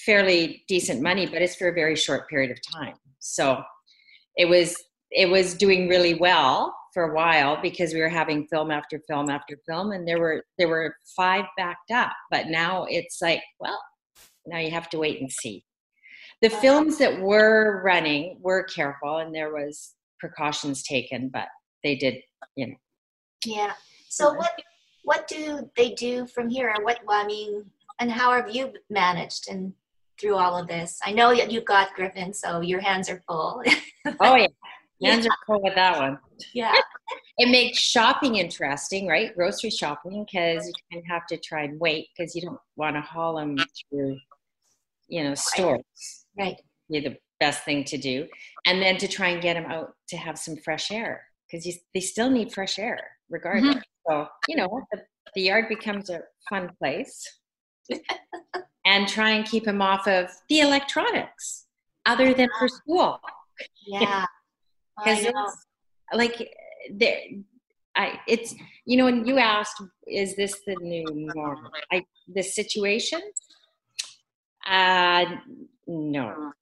[0.06, 3.62] fairly decent money but it's for a very short period of time so
[4.38, 4.76] it was
[5.12, 9.30] it was doing really well for a while because we were having film after film
[9.30, 13.80] after film and there were there were five backed up but now it's like well
[14.46, 15.64] now you have to wait and see
[16.42, 21.48] the films that were running were careful and there was precautions taken but
[21.84, 22.16] they did
[22.56, 22.76] you know
[23.46, 23.74] Yeah.
[24.10, 24.52] So what
[25.04, 26.74] what do they do from here?
[26.82, 27.66] What I mean,
[28.00, 29.74] and how have you managed and
[30.20, 31.00] through all of this?
[31.04, 33.64] I know that you've got Griffin, so your hands are full.
[34.20, 34.48] oh yeah
[35.04, 36.18] hands are full with that one
[36.54, 36.74] yeah.
[37.38, 39.36] it makes shopping interesting, right?
[39.36, 42.96] Grocery shopping because you kind of have to try and wait because you don't want
[42.96, 43.58] to haul them
[43.90, 44.18] through,
[45.08, 46.26] you know, stores.
[46.38, 46.56] Right.
[46.92, 48.28] Be the best thing to do,
[48.66, 52.00] and then to try and get them out to have some fresh air because they
[52.00, 53.00] still need fresh air
[53.30, 53.76] regardless.
[53.76, 54.12] Mm-hmm.
[54.12, 55.02] So you know, the,
[55.34, 57.26] the yard becomes a fun place,
[58.86, 61.66] and try and keep him off of the electronics
[62.06, 63.20] other than for school.
[63.88, 64.26] Yeah.
[65.04, 65.26] Because
[66.14, 66.56] like
[66.92, 67.20] there
[67.96, 68.54] i it's
[68.86, 73.22] you know when you asked is this the new normal i the situation?
[74.70, 75.26] Uh
[75.88, 76.54] no.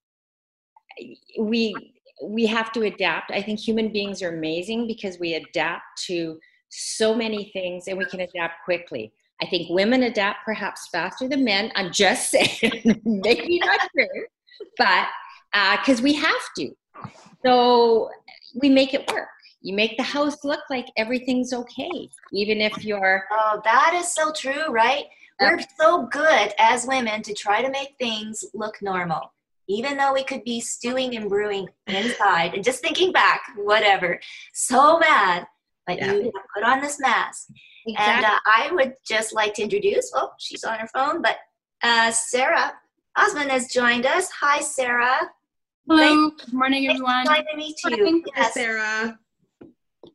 [1.39, 3.31] We we have to adapt.
[3.31, 8.05] I think human beings are amazing because we adapt to so many things and we
[8.05, 13.59] can adapt quickly i think women adapt perhaps faster than men i'm just saying maybe
[13.59, 14.25] not true
[14.77, 15.07] but
[15.53, 16.71] uh, because we have to
[17.45, 18.09] so
[18.55, 19.27] we make it work.
[19.61, 24.31] You make the house look like everything's okay, even if you're Oh, that is so
[24.31, 25.05] true, right?
[25.39, 29.33] We're so good as women to try to make things look normal,
[29.67, 34.19] even though we could be stewing and brewing inside and just thinking back, whatever,
[34.53, 35.47] so mad.
[35.87, 36.13] But Yeah.
[36.13, 37.47] you have put on this mask.
[37.85, 41.37] And uh, I would just like to introduce, oh, she's on her phone, but
[41.83, 42.73] uh, Sarah
[43.17, 44.29] Osman has joined us.
[44.39, 45.19] Hi, Sarah.
[45.87, 47.25] Hello, good morning, everyone.
[47.25, 47.97] Nice to meet you.
[47.97, 48.23] Morning.
[48.37, 48.53] Yes.
[48.53, 49.19] Sarah.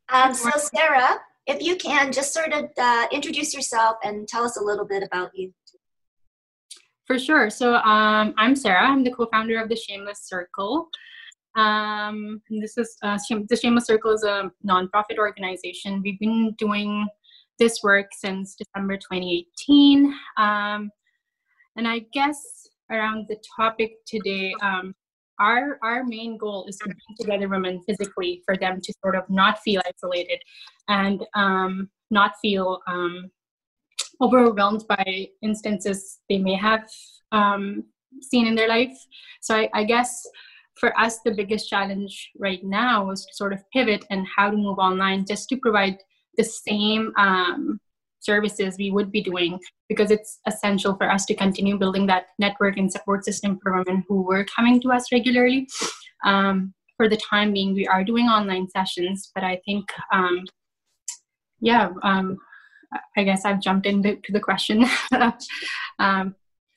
[0.08, 4.56] Um, so, Sarah, if you can, just sort of uh, introduce yourself and tell us
[4.56, 5.52] a little bit about you.
[7.06, 7.50] For sure.
[7.50, 8.88] So, um, I'm Sarah.
[8.88, 10.88] I'm the co-founder of the Shameless Circle.
[11.56, 16.00] Um, and this is uh, the Shameless Circle is a nonprofit organization.
[16.02, 17.06] We've been doing
[17.58, 20.14] this work since December 2018.
[20.36, 20.90] Um,
[21.76, 22.40] and I guess
[22.90, 24.94] around the topic today, um,
[25.38, 29.24] our our main goal is to bring together women physically for them to sort of
[29.28, 30.40] not feel isolated
[30.88, 33.30] and um, not feel um,
[34.20, 36.88] overwhelmed by instances they may have
[37.32, 37.84] um,
[38.22, 38.96] seen in their life.
[39.42, 40.26] So I, I guess
[40.78, 44.56] for us, the biggest challenge right now was to sort of pivot and how to
[44.56, 45.96] move online just to provide
[46.36, 47.80] the same um,
[48.20, 52.76] services we would be doing because it's essential for us to continue building that network
[52.76, 55.68] and support system for women who were coming to us regularly.
[56.24, 60.44] Um, for the time being, we are doing online sessions, but I think, um,
[61.60, 62.38] yeah, um,
[63.16, 64.84] I guess I've jumped into to the question.
[65.98, 66.34] um,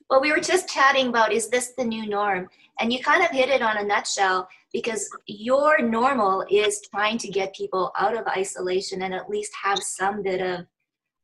[0.09, 2.49] Well, we were just chatting about is this the new norm?
[2.79, 7.27] And you kind of hit it on a nutshell because your normal is trying to
[7.27, 10.65] get people out of isolation and at least have some bit of,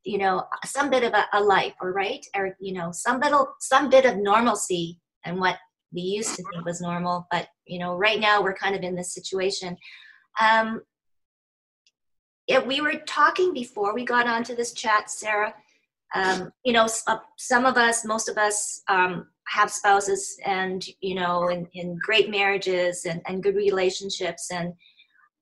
[0.04, 2.24] you know, some bit of a, a life, or right?
[2.34, 5.58] Or, you know, some of, some bit of normalcy and what
[5.92, 7.26] we used to think was normal.
[7.30, 9.76] But, you know, right now we're kind of in this situation.
[10.40, 10.82] Um,
[12.46, 15.54] yeah, we were talking before we got onto this chat, Sarah,
[16.16, 21.14] um, you know, uh, some of us, most of us um, have spouses and, you
[21.14, 24.50] know, in, in great marriages and, and good relationships.
[24.50, 24.72] And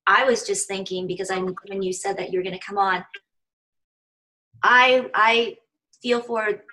[0.07, 3.05] I was just thinking, because I, when you said that you're going to come on,
[4.65, 5.57] I, I
[6.03, 6.65] feel for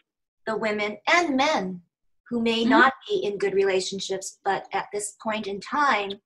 [0.48, 1.82] the women and men
[2.28, 2.70] who may Mhm.
[2.70, 6.20] not be in good relationships, but at this point in time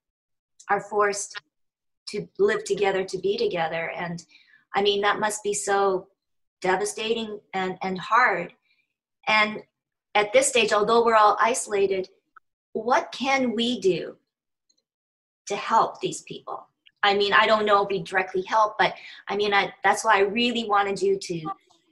[0.70, 1.42] are forced
[2.08, 3.90] to live together, to be together.
[3.90, 4.24] And
[4.74, 6.08] I mean, that must be so
[6.70, 8.52] devastating and, and hard.
[9.28, 9.62] And
[10.14, 12.08] at this stage, although we're all isolated,
[12.72, 14.16] what can we do
[15.46, 16.66] to help these people?
[17.02, 18.94] I mean, I don't know if we directly help, but
[19.28, 21.40] I mean, I, that's why I really wanted you to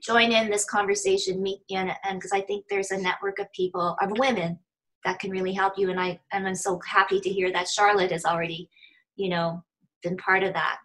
[0.04, 4.18] join in this conversation, meet and because I think there's a network of people, of
[4.18, 4.58] women,
[5.04, 5.90] that can really help you.
[5.90, 8.68] And I and I'm so happy to hear that Charlotte has already,
[9.16, 9.62] you know,
[10.02, 10.78] been part of that.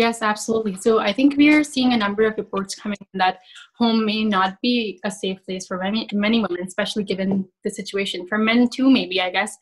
[0.00, 0.76] Yes, absolutely.
[0.76, 3.40] So I think we are seeing a number of reports coming in that
[3.76, 8.26] home may not be a safe place for many many women, especially given the situation.
[8.26, 9.58] For men too, maybe I guess.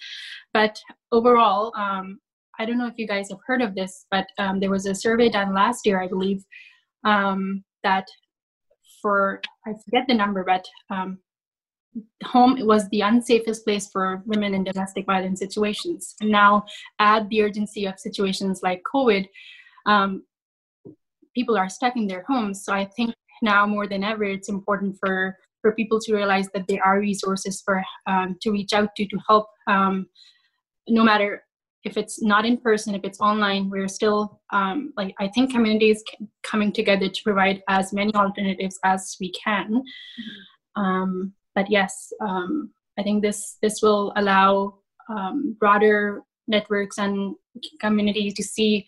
[0.55, 2.21] But overall, um,
[2.57, 4.95] I don't know if you guys have heard of this, but um, there was a
[4.95, 6.45] survey done last year, I believe,
[7.03, 8.07] um, that
[9.03, 11.19] for I forget the number, but um,
[12.23, 16.15] home was the unsafest place for women in domestic violence situations.
[16.21, 16.65] And now,
[17.01, 19.27] add the urgency of situations like COVID
[19.87, 20.23] um,
[21.39, 22.65] people are stuck in their homes.
[22.65, 26.67] So I think now more than ever, it's important for for people to realize that
[26.69, 29.47] there are resources for um, to reach out to to help.
[29.75, 29.95] Um,
[30.89, 31.31] no matter
[31.85, 36.03] if it's not in person, if it's online, we're still um, like I think communities
[36.51, 39.83] coming together to provide as many alternatives as we can.
[40.75, 47.37] Um, but yes, um, I think this this will allow um, broader networks and
[47.81, 48.87] communities to see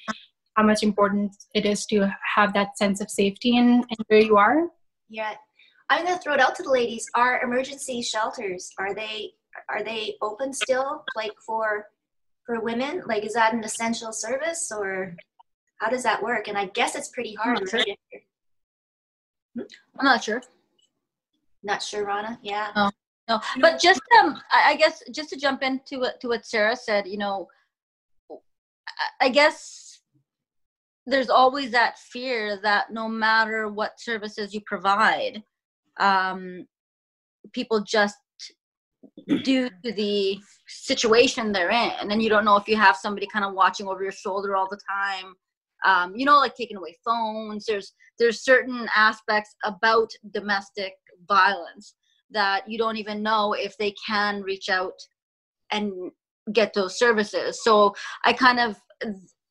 [0.60, 4.36] how much important it is to have that sense of safety in, in where you
[4.36, 4.68] are.
[5.08, 5.32] Yeah,
[5.88, 7.06] I'm gonna throw it out to the ladies.
[7.14, 9.30] Are emergency shelters are they
[9.70, 11.86] are they open still, like for
[12.44, 13.02] for women?
[13.06, 15.16] Like, is that an essential service, or
[15.78, 16.46] how does that work?
[16.46, 17.60] And I guess it's pretty hard.
[17.60, 17.84] not sure.
[19.98, 20.42] I'm not sure.
[21.62, 22.38] Not sure, Rana.
[22.42, 22.68] Yeah.
[22.76, 22.90] No,
[23.28, 23.40] no.
[23.60, 27.18] But just um, I, guess just to jump into what to what Sarah said, you
[27.18, 27.48] know,
[29.20, 29.89] I guess
[31.06, 35.42] there's always that fear that no matter what services you provide,
[35.98, 36.66] um,
[37.52, 38.16] people just
[39.42, 43.44] due to the situation they're in, and you don't know if you have somebody kind
[43.44, 45.34] of watching over your shoulder all the time.
[45.84, 47.64] Um, you know, like taking away phones.
[47.64, 50.92] There's there's certain aspects about domestic
[51.26, 51.94] violence
[52.30, 54.94] that you don't even know if they can reach out
[55.72, 56.10] and
[56.52, 57.62] get those services.
[57.62, 58.76] So I kind of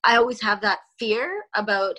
[0.03, 1.95] I always have that fear about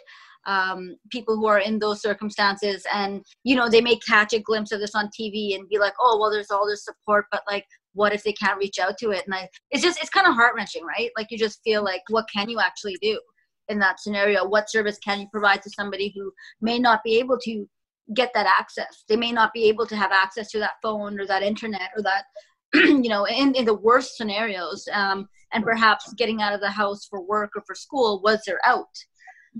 [0.46, 4.72] um, people who are in those circumstances, and you know they may catch a glimpse
[4.72, 7.66] of this on TV and be like, oh well, there's all this support, but like,
[7.92, 9.24] what if they can't reach out to it?
[9.26, 11.10] And I, it's just it's kind of heart wrenching, right?
[11.16, 13.20] Like you just feel like, what can you actually do
[13.68, 14.46] in that scenario?
[14.46, 17.68] What service can you provide to somebody who may not be able to
[18.14, 19.04] get that access?
[19.08, 22.02] They may not be able to have access to that phone or that internet or
[22.02, 22.24] that
[22.74, 27.06] you know in, in the worst scenarios um, and perhaps getting out of the house
[27.06, 28.86] for work or for school was their out.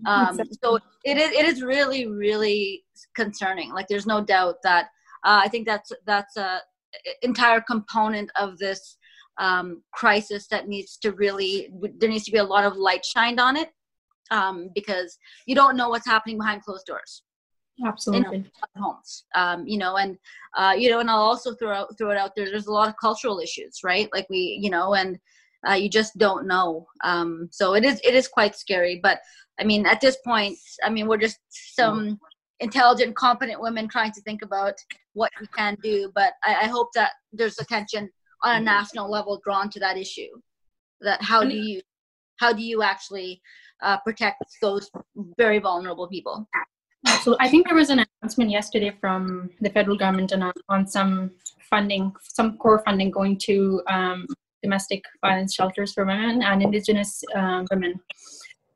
[0.06, 2.84] Um, so it is it is really really
[3.16, 3.72] concerning.
[3.72, 4.86] Like there's no doubt that
[5.24, 6.60] uh, i think that's that's a
[7.22, 8.96] entire component of this
[9.38, 13.40] um, crisis that needs to really there needs to be a lot of light shined
[13.40, 13.70] on it
[14.30, 17.22] um, because you don't know what's happening behind closed doors.
[17.86, 18.44] Absolutely.
[18.76, 20.18] homes um, you know and
[20.58, 22.88] uh, you know and i'll also throw out throw it out there there's a lot
[22.88, 24.08] of cultural issues right?
[24.12, 25.18] Like we you know and
[25.68, 26.86] uh, you just don't know.
[27.04, 29.20] Um, so it is it is quite scary but
[29.58, 32.18] i mean at this point i mean we're just some
[32.60, 34.74] intelligent competent women trying to think about
[35.12, 38.10] what we can do but i, I hope that there's attention
[38.42, 40.28] on a national level drawn to that issue.
[41.00, 41.80] That how do you
[42.38, 43.40] how do you actually
[43.82, 44.90] uh, protect those
[45.38, 46.48] very vulnerable people?
[47.22, 51.30] So I think there was an announcement yesterday from the federal government on, on some
[51.70, 54.26] funding, some core funding going to um,
[54.62, 58.00] domestic violence shelters for women and Indigenous um, women.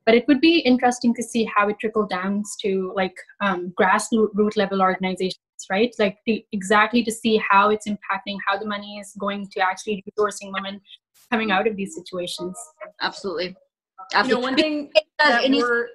[0.06, 4.56] But it would be interesting to see how it trickle down to like um, grassroots
[4.56, 5.94] level organizations, right?
[5.98, 10.04] Like the, exactly to see how it's impacting, how the money is going to actually
[10.06, 10.80] resourcing women
[11.30, 12.54] coming out of these situations.
[13.00, 13.56] Absolutely.
[14.24, 15.88] You know, one thing It that it needs we're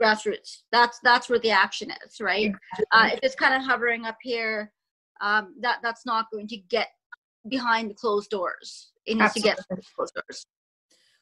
[0.00, 0.62] grassroots.
[0.72, 2.52] That's that's where the action is, right?
[2.92, 4.72] Uh, if it's kind of hovering up here,
[5.22, 6.88] um, that that's not going to get
[7.48, 8.92] behind the closed doors.
[9.06, 10.46] It needs to get behind closed doors.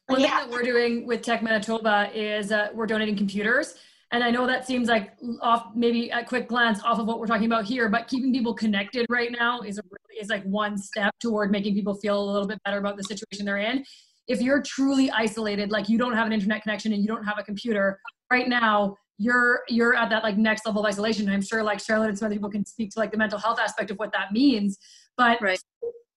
[0.07, 3.75] One thing that we're doing with Tech Manitoba is uh, we're donating computers.
[4.11, 7.25] And I know that seems like off, maybe at quick glance off of what we're
[7.25, 10.77] talking about here, but keeping people connected right now is a really, is like one
[10.77, 13.83] step toward making people feel a little bit better about the situation they're in.
[14.27, 17.37] If you're truly isolated, like you don't have an internet connection and you don't have
[17.39, 17.99] a computer,
[18.31, 21.27] right now you're you're at that like next level of isolation.
[21.29, 23.59] I'm sure like Charlotte and some other people can speak to like the mental health
[23.59, 24.77] aspect of what that means.
[25.17, 25.59] But Right.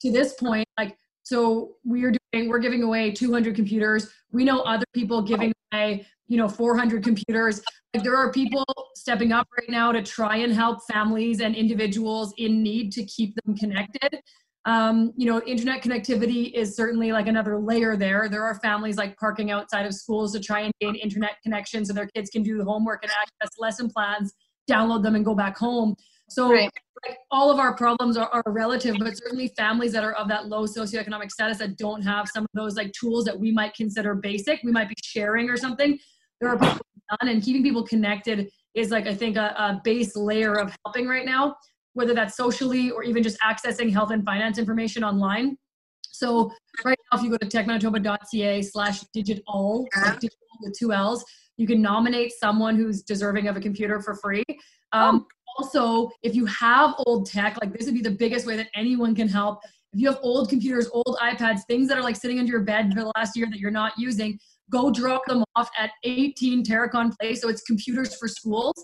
[0.01, 4.11] To this point, like so we're doing we're giving away 200 computers.
[4.33, 7.63] We know other people giving away you know 400 computers.
[7.95, 12.35] Like there are people stepping up right now to try and help families and individuals
[12.39, 14.21] in need to keep them connected.
[14.65, 18.29] Um, you know, internet connectivity is certainly like another layer there.
[18.29, 21.95] There are families like parking outside of schools to try and gain internet connection so
[21.95, 24.35] their kids can do homework and access lesson plans,
[24.71, 25.95] download them and go back home.
[26.29, 26.71] So Right.
[27.07, 30.49] like all of our problems are, are relative, but certainly families that are of that
[30.49, 34.15] low socioeconomic status that don't have some of those like tools that we might consider
[34.15, 35.99] basic, we might be sharing or something.
[36.41, 36.87] There are people
[37.21, 41.07] done and keeping people connected is like I think a, a base layer of helping
[41.07, 41.57] right now,
[41.95, 45.57] whether that's socially or even just accessing health and finance information online.
[46.03, 46.51] So
[46.85, 51.25] right now, if you go to techmanitoba.ca slash digital, like digital with two L's,
[51.57, 54.45] you can nominate someone who's deserving of a computer for free.
[54.93, 55.27] Um,
[55.59, 59.15] Also, if you have old tech, like this would be the biggest way that anyone
[59.15, 59.61] can help.
[59.93, 62.93] If you have old computers, old iPads, things that are like sitting under your bed
[62.93, 64.39] for the last year that you're not using,
[64.71, 67.41] go drop them off at 18 Terracon Place.
[67.41, 68.75] So it's computers for schools.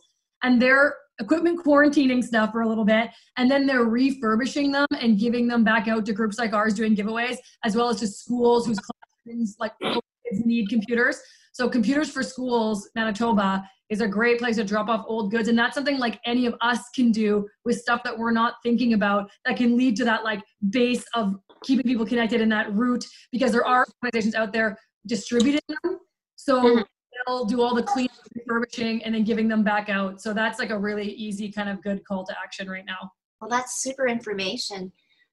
[0.43, 3.11] And they're equipment quarantining stuff for a little bit.
[3.37, 6.97] And then they're refurbishing them and giving them back out to groups like ours doing
[6.97, 11.20] giveaways, as well as to schools whose classrooms like kids need computers.
[11.55, 15.48] So Computers for Schools Manitoba is a great place to drop off old goods.
[15.48, 18.94] And that's something like any of us can do with stuff that we're not thinking
[18.94, 23.05] about that can lead to that like base of keeping people connected in that route
[23.30, 24.76] because there are organizations out there
[25.07, 26.00] distributing them.
[26.34, 26.82] So mm-hmm.
[27.26, 30.20] they'll do all the clean refurbishing and then giving them back out.
[30.20, 33.12] So that's like a really easy kind of good call to action right now.
[33.40, 34.90] Well, that's super information.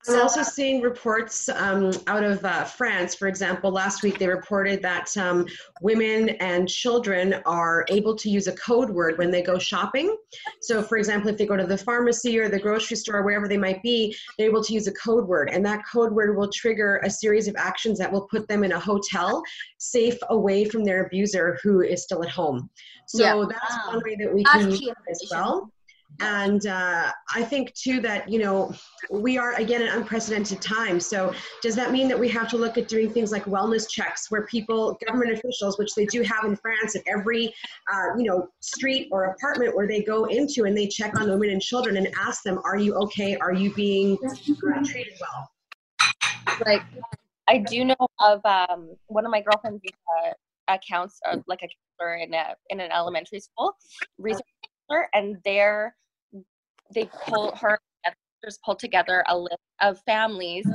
[0.08, 3.14] I'm So, also seeing reports um, out of uh, France.
[3.14, 5.46] For example, last week they reported that um,
[5.80, 10.16] women and children are able to use a code word when they go shopping.
[10.62, 13.48] So, for example, if they go to the pharmacy or the grocery store, or wherever
[13.48, 16.50] they might be, they're able to use a code word, and that code word will
[16.50, 19.44] trigger a series of actions that will put them in a hotel,
[19.78, 22.70] safe away from their abuser who is still at home.
[23.08, 23.46] So Yeah.
[23.50, 23.94] that's Wow.
[23.94, 25.72] one way that we can use it as well.
[26.22, 28.74] And uh, I think too that you know
[29.10, 31.06] we are again in unprecedented times.
[31.06, 34.30] So does that mean that we have to look at doing things like wellness checks,
[34.30, 37.54] where people, government officials, which they do have in France, at every
[37.92, 41.50] uh, you know street or apartment where they go into and they check on women
[41.50, 43.36] and children and ask them, are you okay?
[43.38, 45.50] Are you being uh, treated well?
[46.66, 46.84] like
[47.48, 49.92] I do know of um, one of my girlfriends is
[50.24, 50.30] a,
[50.70, 53.74] a like a counselor in a in an elementary school,
[54.18, 54.46] research
[54.90, 55.96] counselor, and they're
[56.94, 57.80] they pull her
[58.44, 60.66] just pull together a list of families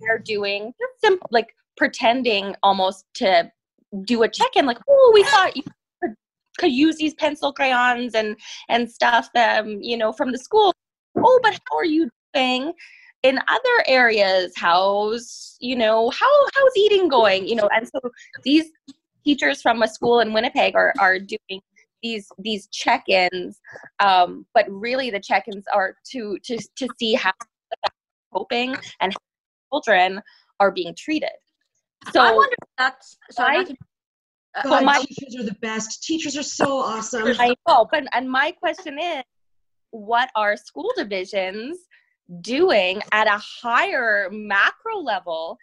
[0.00, 3.50] they're doing just sim- like pretending almost to
[4.04, 5.62] do a check-in like oh we thought you
[6.02, 6.14] could,
[6.58, 8.36] could use these pencil crayons and
[8.68, 10.74] and stuff um you know from the school.
[11.16, 12.72] Oh but how are you doing
[13.22, 14.52] in other areas?
[14.56, 17.48] How's you know how how's eating going?
[17.48, 18.00] You know and so
[18.44, 18.66] these
[19.24, 21.60] teachers from a school in winnipeg are are doing
[22.02, 23.60] these these check-ins
[24.00, 27.32] um, but really the check-ins are to to to see how
[28.34, 29.18] coping and how
[29.72, 30.20] children
[30.60, 31.30] are being treated
[32.12, 33.56] so I wonder if that's sorry.
[33.56, 33.76] I- not to-
[34.64, 36.02] uh, my- teachers are the best.
[36.02, 37.28] Teachers are so awesome.
[37.38, 39.22] I know, but and my question is,
[39.90, 41.78] what are school divisions
[42.40, 45.58] doing at a higher macro level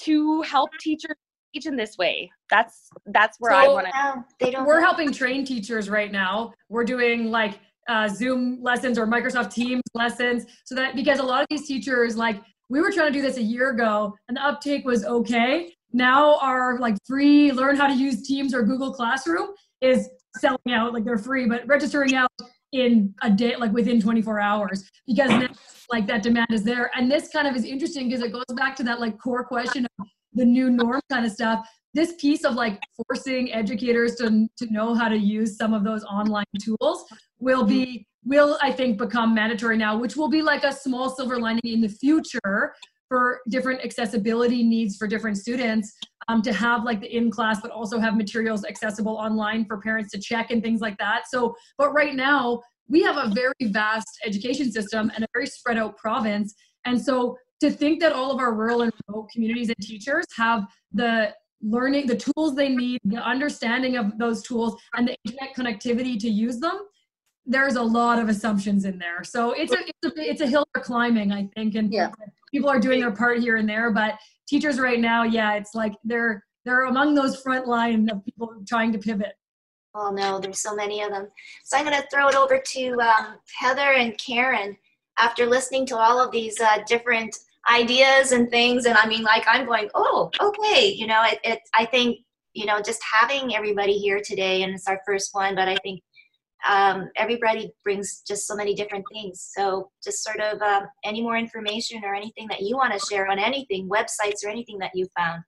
[0.00, 1.16] to help teachers
[1.52, 2.30] teach in this way?
[2.50, 3.92] That's that's where I want to.
[3.92, 4.66] no, they don't.
[4.66, 4.86] We're know.
[4.86, 6.52] helping train teachers right now.
[6.68, 11.42] We're doing like uh, Zoom lessons or Microsoft Teams lessons so that because a lot
[11.42, 14.42] of these teachers, like we were trying to do this a year ago and the
[14.42, 15.74] uptake was okay.
[15.92, 19.50] Now our like free learn how to use Teams or Google Classroom
[19.80, 22.30] is selling out, like they're free, but registering out
[22.72, 25.48] in a day, like within 24 hours because now,
[25.90, 26.90] like that demand is there.
[26.96, 29.86] And this kind of is interesting because it goes back to that like core question
[29.98, 34.72] of the new norm kind of stuff this piece of like forcing educators to, to
[34.72, 37.04] know how to use some of those online tools
[37.38, 41.38] will be will i think become mandatory now which will be like a small silver
[41.38, 42.74] lining in the future
[43.12, 45.92] for different accessibility needs for different students
[46.28, 50.10] um, to have like the in class but also have materials accessible online for parents
[50.12, 51.24] to check and things like that.
[51.28, 55.76] So but right now we have a very vast education system and a very spread
[55.76, 56.54] out province.
[56.86, 60.66] And so to think that all of our rural and remote communities and teachers have
[60.92, 61.32] the
[61.62, 66.28] learning the tools they need the understanding of those tools and the internet connectivity to
[66.28, 66.86] use them
[67.46, 70.64] there's a lot of assumptions in there so it's a it's a, it's a hill
[70.74, 72.10] we're climbing i think and Yeah.
[72.52, 75.92] people are doing their part here and there but teachers right now yeah it's like
[76.02, 79.34] they're they're among those front line of people trying to pivot
[79.94, 81.28] Oh no, there's so many of them.
[81.64, 84.74] So I'm going to throw it over to um, Heather and Karen.
[85.18, 87.36] After listening to all of these uh, different
[87.70, 91.60] ideas and things, and I mean, like I'm going, oh, okay, you know, it, it.
[91.74, 92.18] I think
[92.54, 96.02] you know, just having everybody here today, and it's our first one, but I think
[96.68, 99.50] um, everybody brings just so many different things.
[99.56, 103.28] So just sort of uh, any more information or anything that you want to share
[103.28, 105.42] on anything, websites or anything that you found.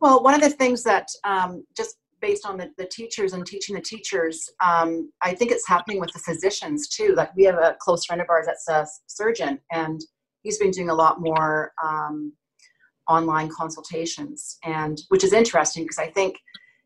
[0.00, 3.74] Well, one of the things that um, just based on the, the teachers and teaching
[3.74, 7.14] the teachers, um, I think it's happening with the physicians too.
[7.14, 10.00] Like we have a close friend of ours that's a surgeon, and
[10.42, 12.32] he's been doing a lot more um,
[13.08, 16.38] online consultations, and which is interesting because I think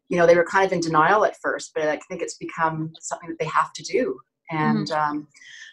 [0.09, 2.93] you know they were kind of in denial at first, but I think it's become
[3.01, 4.18] something that they have to do,
[4.51, 5.11] and mm-hmm.
[5.11, 5.28] um,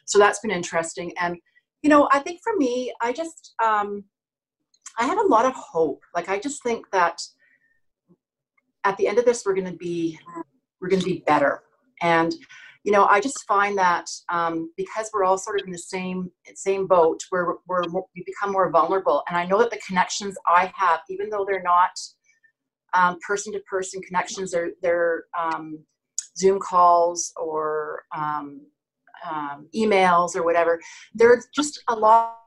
[0.05, 1.11] so that's been interesting.
[1.20, 1.38] And
[1.82, 4.03] you know, I think for me, I just um,
[4.99, 6.01] I have a lot of hope.
[6.13, 7.20] Like I just think that
[8.86, 10.17] at the end of this, we're going to be
[10.79, 11.63] we're going to be better.
[12.01, 12.33] And
[12.86, 16.31] you know, I just find that um, because we're all sort of in the same
[16.53, 17.81] same boat, we're, we're
[18.15, 19.23] we become more vulnerable.
[19.27, 21.89] And I know that the connections I have, even though they're not
[23.27, 25.79] person to person connections, they're they're um,
[26.38, 28.61] Zoom calls or um,
[29.29, 30.79] um, emails or whatever.
[31.15, 32.38] They're just a lot.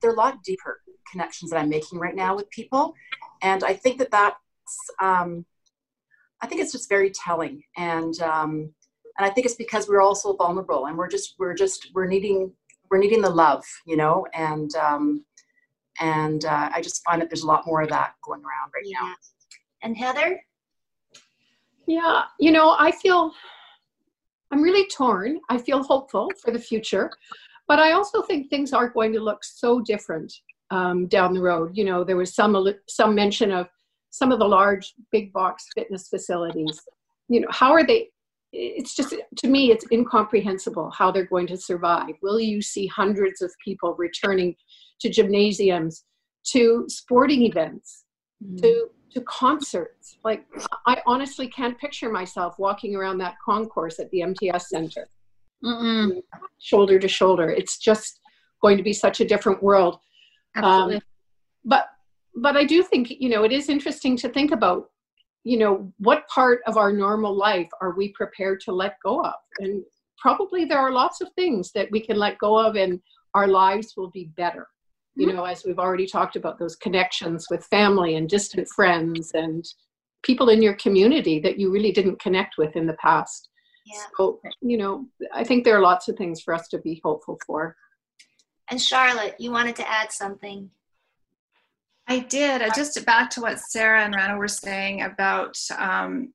[0.00, 0.80] They're a lot deeper
[1.10, 2.94] connections that I'm making right now with people,
[3.42, 4.36] and I think that that's.
[6.42, 8.72] I think it's just very telling, and um,
[9.18, 12.06] and I think it's because we're all so vulnerable, and we're just we're just we're
[12.06, 12.52] needing
[12.90, 15.24] we're needing the love, you know, and um,
[16.00, 18.84] and uh, I just find that there's a lot more of that going around right
[18.84, 18.98] yeah.
[19.00, 19.14] now.
[19.82, 20.40] And Heather,
[21.86, 23.32] yeah, you know, I feel
[24.50, 25.40] I'm really torn.
[25.48, 27.10] I feel hopeful for the future,
[27.68, 30.32] but I also think things are going to look so different
[30.70, 31.76] um, down the road.
[31.76, 32.56] You know, there was some
[32.88, 33.68] some mention of
[34.16, 36.80] some of the large big box fitness facilities.
[37.28, 38.08] You know, how are they?
[38.52, 42.14] It's just to me, it's incomprehensible how they're going to survive.
[42.22, 44.54] Will you see hundreds of people returning
[45.00, 46.04] to gymnasiums,
[46.52, 48.04] to sporting events,
[48.42, 48.58] mm.
[48.62, 50.16] to to concerts?
[50.24, 50.46] Like,
[50.86, 55.08] I honestly can't picture myself walking around that concourse at the MTS Center,
[55.62, 56.22] Mm-mm.
[56.58, 57.50] shoulder to shoulder.
[57.50, 58.20] It's just
[58.62, 59.98] going to be such a different world.
[60.62, 61.00] Um,
[61.66, 61.88] but
[62.36, 64.90] but I do think you know it is interesting to think about
[65.42, 69.34] you know what part of our normal life are we prepared to let go of
[69.58, 69.82] and
[70.18, 73.00] probably there are lots of things that we can let go of and
[73.34, 74.66] our lives will be better
[75.14, 75.36] you mm-hmm.
[75.36, 79.64] know as we've already talked about those connections with family and distant friends and
[80.22, 83.48] people in your community that you really didn't connect with in the past
[83.86, 84.02] yeah.
[84.16, 87.38] so you know i think there are lots of things for us to be hopeful
[87.46, 87.76] for
[88.68, 90.68] and charlotte you wanted to add something
[92.08, 92.62] I did.
[92.62, 96.32] I just back to what Sarah and Rana were saying about, um,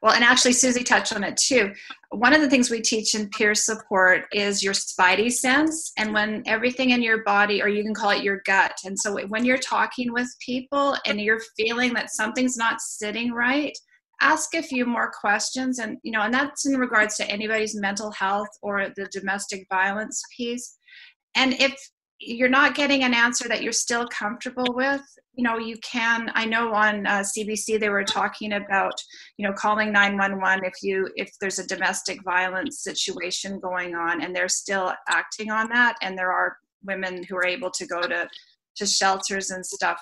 [0.00, 1.72] well, and actually Susie touched on it too.
[2.10, 6.42] One of the things we teach in peer support is your spidey sense, and when
[6.46, 8.72] everything in your body, or you can call it your gut.
[8.84, 13.76] And so when you're talking with people and you're feeling that something's not sitting right,
[14.20, 18.10] ask a few more questions and you know and that's in regards to anybody's mental
[18.12, 20.76] health or the domestic violence piece
[21.34, 21.76] and if
[22.26, 25.02] you're not getting an answer that you're still comfortable with.
[25.34, 28.94] You know you can i know on uh, cbc they were talking about
[29.36, 34.32] you know calling 911 if you if there's a domestic violence situation going on and
[34.32, 38.28] they're still acting on that and there are women who are able to go to
[38.76, 40.00] to shelters and stuff.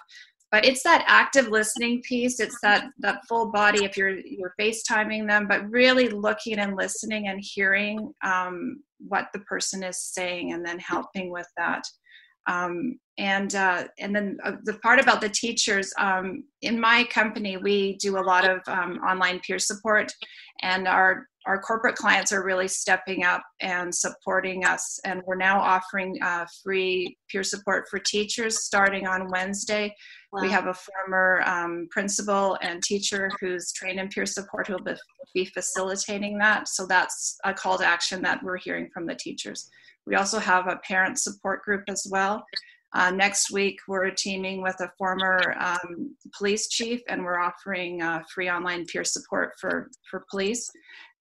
[0.51, 5.27] But it's that active listening piece it's that that full body if you're you're facetiming
[5.27, 10.64] them but really looking and listening and hearing um, what the person is saying and
[10.64, 11.83] then helping with that
[12.47, 17.57] um, and uh, and then uh, the part about the teachers um, in my company
[17.57, 20.12] we do a lot of um, online peer support
[20.62, 25.61] and our our corporate clients are really stepping up and supporting us and we're now
[25.61, 29.95] offering uh, free peer support for teachers starting on wednesday.
[30.32, 30.40] Wow.
[30.40, 34.97] we have a former um, principal and teacher who's trained in peer support who will
[35.34, 36.68] be facilitating that.
[36.68, 39.68] So that's a call to action that we're hearing from the teachers
[40.07, 42.44] we also have a parent support group as well.
[42.94, 48.22] Uh, next week, we're teaming with a former um, police chief, and we're offering uh,
[48.34, 50.70] free online peer support for, for police.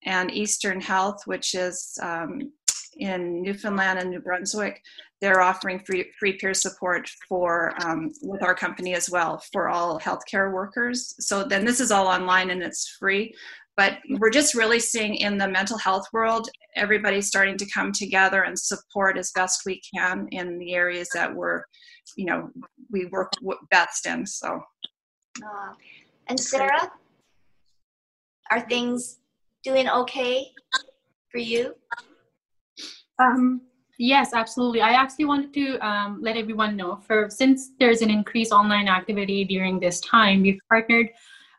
[0.06, 2.52] And Eastern Health, which is um,
[2.98, 4.82] in Newfoundland and New Brunswick,
[5.22, 10.00] they're offering free, free peer support for um, with our company as well for all
[10.00, 11.14] healthcare workers.
[11.20, 13.34] So then this is all online and it's free,
[13.82, 18.44] but we're just really seeing in the mental health world everybody starting to come together
[18.44, 21.64] and support as best we can in the areas that we're
[22.16, 22.50] you know
[22.92, 23.32] we work
[23.70, 24.50] best in so
[25.46, 25.74] uh,
[26.28, 26.92] and sarah
[28.52, 29.20] are things
[29.64, 30.46] doing okay
[31.32, 31.74] for you?
[33.20, 33.62] Um,
[33.98, 34.82] yes, absolutely.
[34.82, 39.46] I actually wanted to um, let everyone know for since there's an increased online activity
[39.46, 41.10] during this time, we've partnered.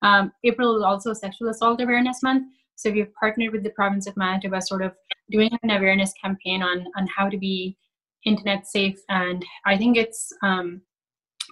[0.03, 4.16] Um, April is also Sexual Assault Awareness Month, so we've partnered with the province of
[4.16, 4.92] Manitoba, sort of
[5.30, 7.76] doing an awareness campaign on on how to be
[8.24, 8.98] internet safe.
[9.09, 10.82] And I think it's um,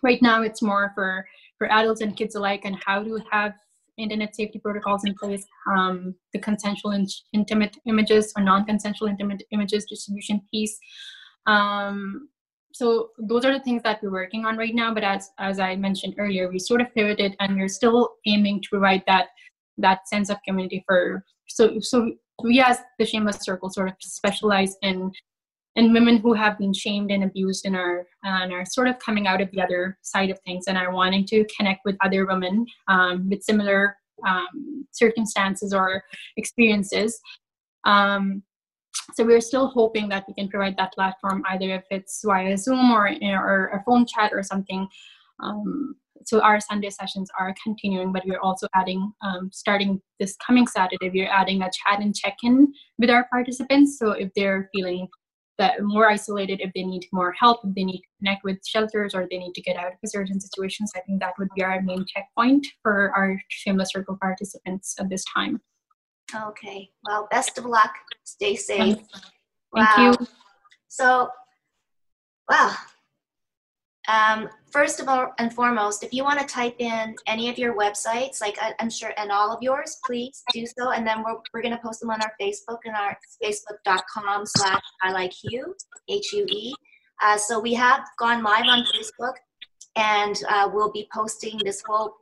[0.03, 1.27] right now it's more for
[1.59, 3.55] for adults and kids alike and how to have
[3.99, 9.85] internet safety protocols in place, um, the consensual in- intimate images or non-consensual intimate images
[9.85, 10.79] distribution piece.
[11.47, 12.29] Um,
[12.73, 14.95] so those are the things that we're working on right now.
[14.95, 18.69] But as as I mentioned earlier, we sort of pivoted and we're still aiming to
[18.71, 19.29] provide that
[19.79, 22.13] that sense of community for so so
[22.43, 25.13] we as the shameless circle sort of specialize in
[25.77, 29.27] in women who have been shamed and abused and are and are sort of coming
[29.27, 32.67] out of the other side of things and are wanting to connect with other women
[32.89, 33.97] um, with similar
[34.27, 36.03] um, circumstances or
[36.37, 37.21] experiences.
[37.85, 38.43] Um,
[39.15, 42.93] so we're still hoping that we can provide that platform either if it's via Zoom
[42.93, 44.89] or or a phone chat or something.
[45.43, 50.67] Um, so our Sunday sessions are continuing, but we're also adding, um, starting this coming
[50.67, 53.99] Saturday, we're adding a chat and check-in with our participants.
[53.99, 55.09] So if they're feeling
[55.61, 59.15] that more isolated if they need more help, if they need to connect with shelters
[59.15, 60.91] or they need to get out of certain situations.
[60.97, 65.23] I think that would be our main checkpoint for our Shameless Circle participants at this
[65.35, 65.61] time.
[66.35, 66.91] Okay.
[67.05, 67.93] Well, best of luck.
[68.25, 68.97] Stay safe.
[68.97, 69.09] Thank
[69.73, 70.17] wow.
[70.19, 70.27] you.
[70.89, 71.29] So,
[72.51, 72.75] wow.
[74.09, 77.77] Um, first of all and foremost, if you want to type in any of your
[77.77, 80.91] websites, like I, I'm sure, and all of yours, please do so.
[80.91, 84.83] And then we're, we're going to post them on our Facebook and our facebook.com slash
[85.03, 85.75] I like Hue,
[86.09, 86.75] H-U-E.
[87.23, 89.35] Uh, so we have gone live on Facebook
[89.97, 92.15] and uh, we'll be posting this whole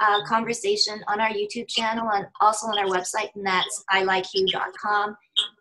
[0.00, 5.16] uh, conversation on our YouTube channel and also on our website, and that's ilikehue.com.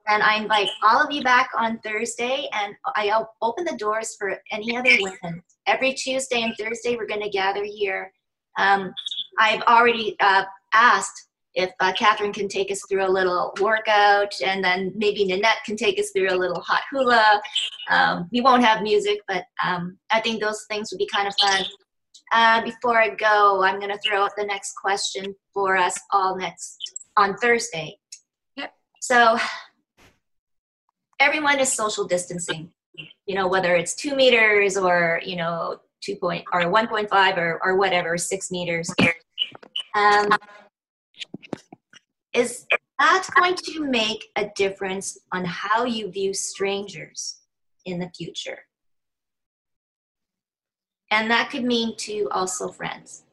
[0.08, 4.16] And I invite all of you back on Thursday, and I op- open the doors
[4.18, 5.42] for any other women.
[5.68, 8.12] Every Tuesday and Thursday, we're going to gather here.
[8.58, 8.94] Um,
[9.40, 14.64] I've already uh, asked if uh, Catherine can take us through a little workout, and
[14.64, 17.42] then maybe Nanette can take us through a little hot hula.
[17.90, 21.34] Um, we won't have music, but um, I think those things would be kind of
[21.42, 21.66] fun.
[22.36, 26.36] Uh, before I go, I'm going to throw out the next question for us all
[26.36, 26.76] next
[27.16, 27.98] on Thursday.
[28.58, 28.74] Yep.
[29.00, 29.38] So
[31.22, 32.74] everyone is social distancing.
[33.26, 37.78] You know, whether it's two meters or you know two point or 1.5 or or
[37.78, 38.94] whatever, six meters.
[39.96, 40.28] Um,
[42.34, 42.66] is
[43.00, 47.40] that going to make a difference on how you view strangers
[47.86, 48.65] in the future?
[51.16, 53.24] And that could mean to also friends.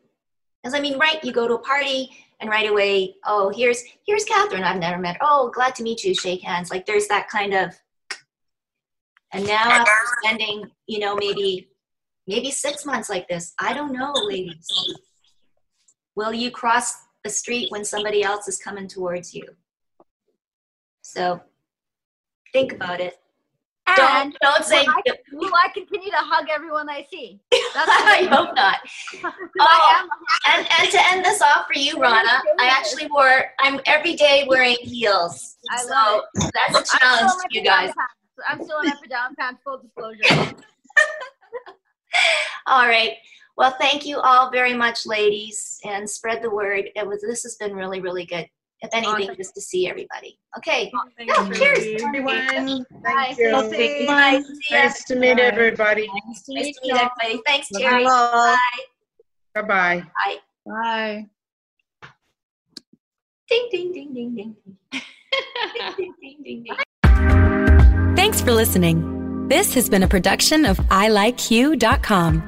[0.63, 4.25] Because I mean, right, you go to a party and right away, oh, here's here's
[4.25, 4.63] Catherine.
[4.63, 5.17] I've never met.
[5.21, 6.15] Oh, glad to meet you.
[6.15, 6.71] Shake hands.
[6.71, 7.75] Like there's that kind of.
[9.33, 9.91] And now after
[10.23, 11.71] spending, you know, maybe
[12.29, 14.65] maybe six months like this, I don't know, ladies.
[16.15, 19.57] Will you cross the street when somebody else is coming towards you?
[21.01, 21.41] So
[22.53, 23.19] think about it.
[23.97, 24.85] Don't And don't say.
[24.87, 25.03] will I,
[25.33, 27.41] will I continue to hug everyone I see?
[27.51, 28.79] That's I hope not.
[29.25, 30.09] I Oh, am.
[30.57, 33.45] and and to end this off for you, Rana, I actually wore.
[33.61, 36.23] I'm every day wearing heels, I so love
[36.55, 37.87] that's a challenge to you guys.
[37.97, 38.13] pants.
[38.49, 39.61] I'm still in my pajama pants.
[39.67, 40.55] Full disclosure.
[42.67, 43.17] All right.
[43.57, 46.89] Well, thank you all very much, ladies, and spread the word.
[46.95, 48.47] It was this has been really really good.
[48.83, 49.37] If anything, Awesome.
[49.37, 50.39] just to see everybody.
[50.59, 50.91] Okay.
[51.17, 51.55] Thank Yeah, you.
[51.55, 52.03] cheers.
[52.03, 52.47] Everyone, Bye.
[52.51, 52.85] thank you.
[53.69, 54.43] Stay Bye.
[54.43, 54.83] See ya.
[54.83, 56.09] Nice to meet everybody.
[56.27, 57.41] Nice to meet everybody.
[57.47, 57.81] Thanks, Bye.
[57.81, 58.05] Terry.
[58.05, 58.57] Bye.
[59.55, 60.03] Bye-bye.
[60.25, 60.37] Bye.
[60.67, 61.27] Bye.
[63.49, 64.57] Ding ding ding ding ding.
[64.91, 65.03] ding
[65.97, 68.17] ding ding ding ding.
[68.17, 69.47] Thanks for listening.
[69.49, 72.43] This has been a production of ilikehue.com.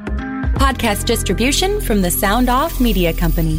[0.54, 3.58] Podcast distribution from the Sound Off Media Company.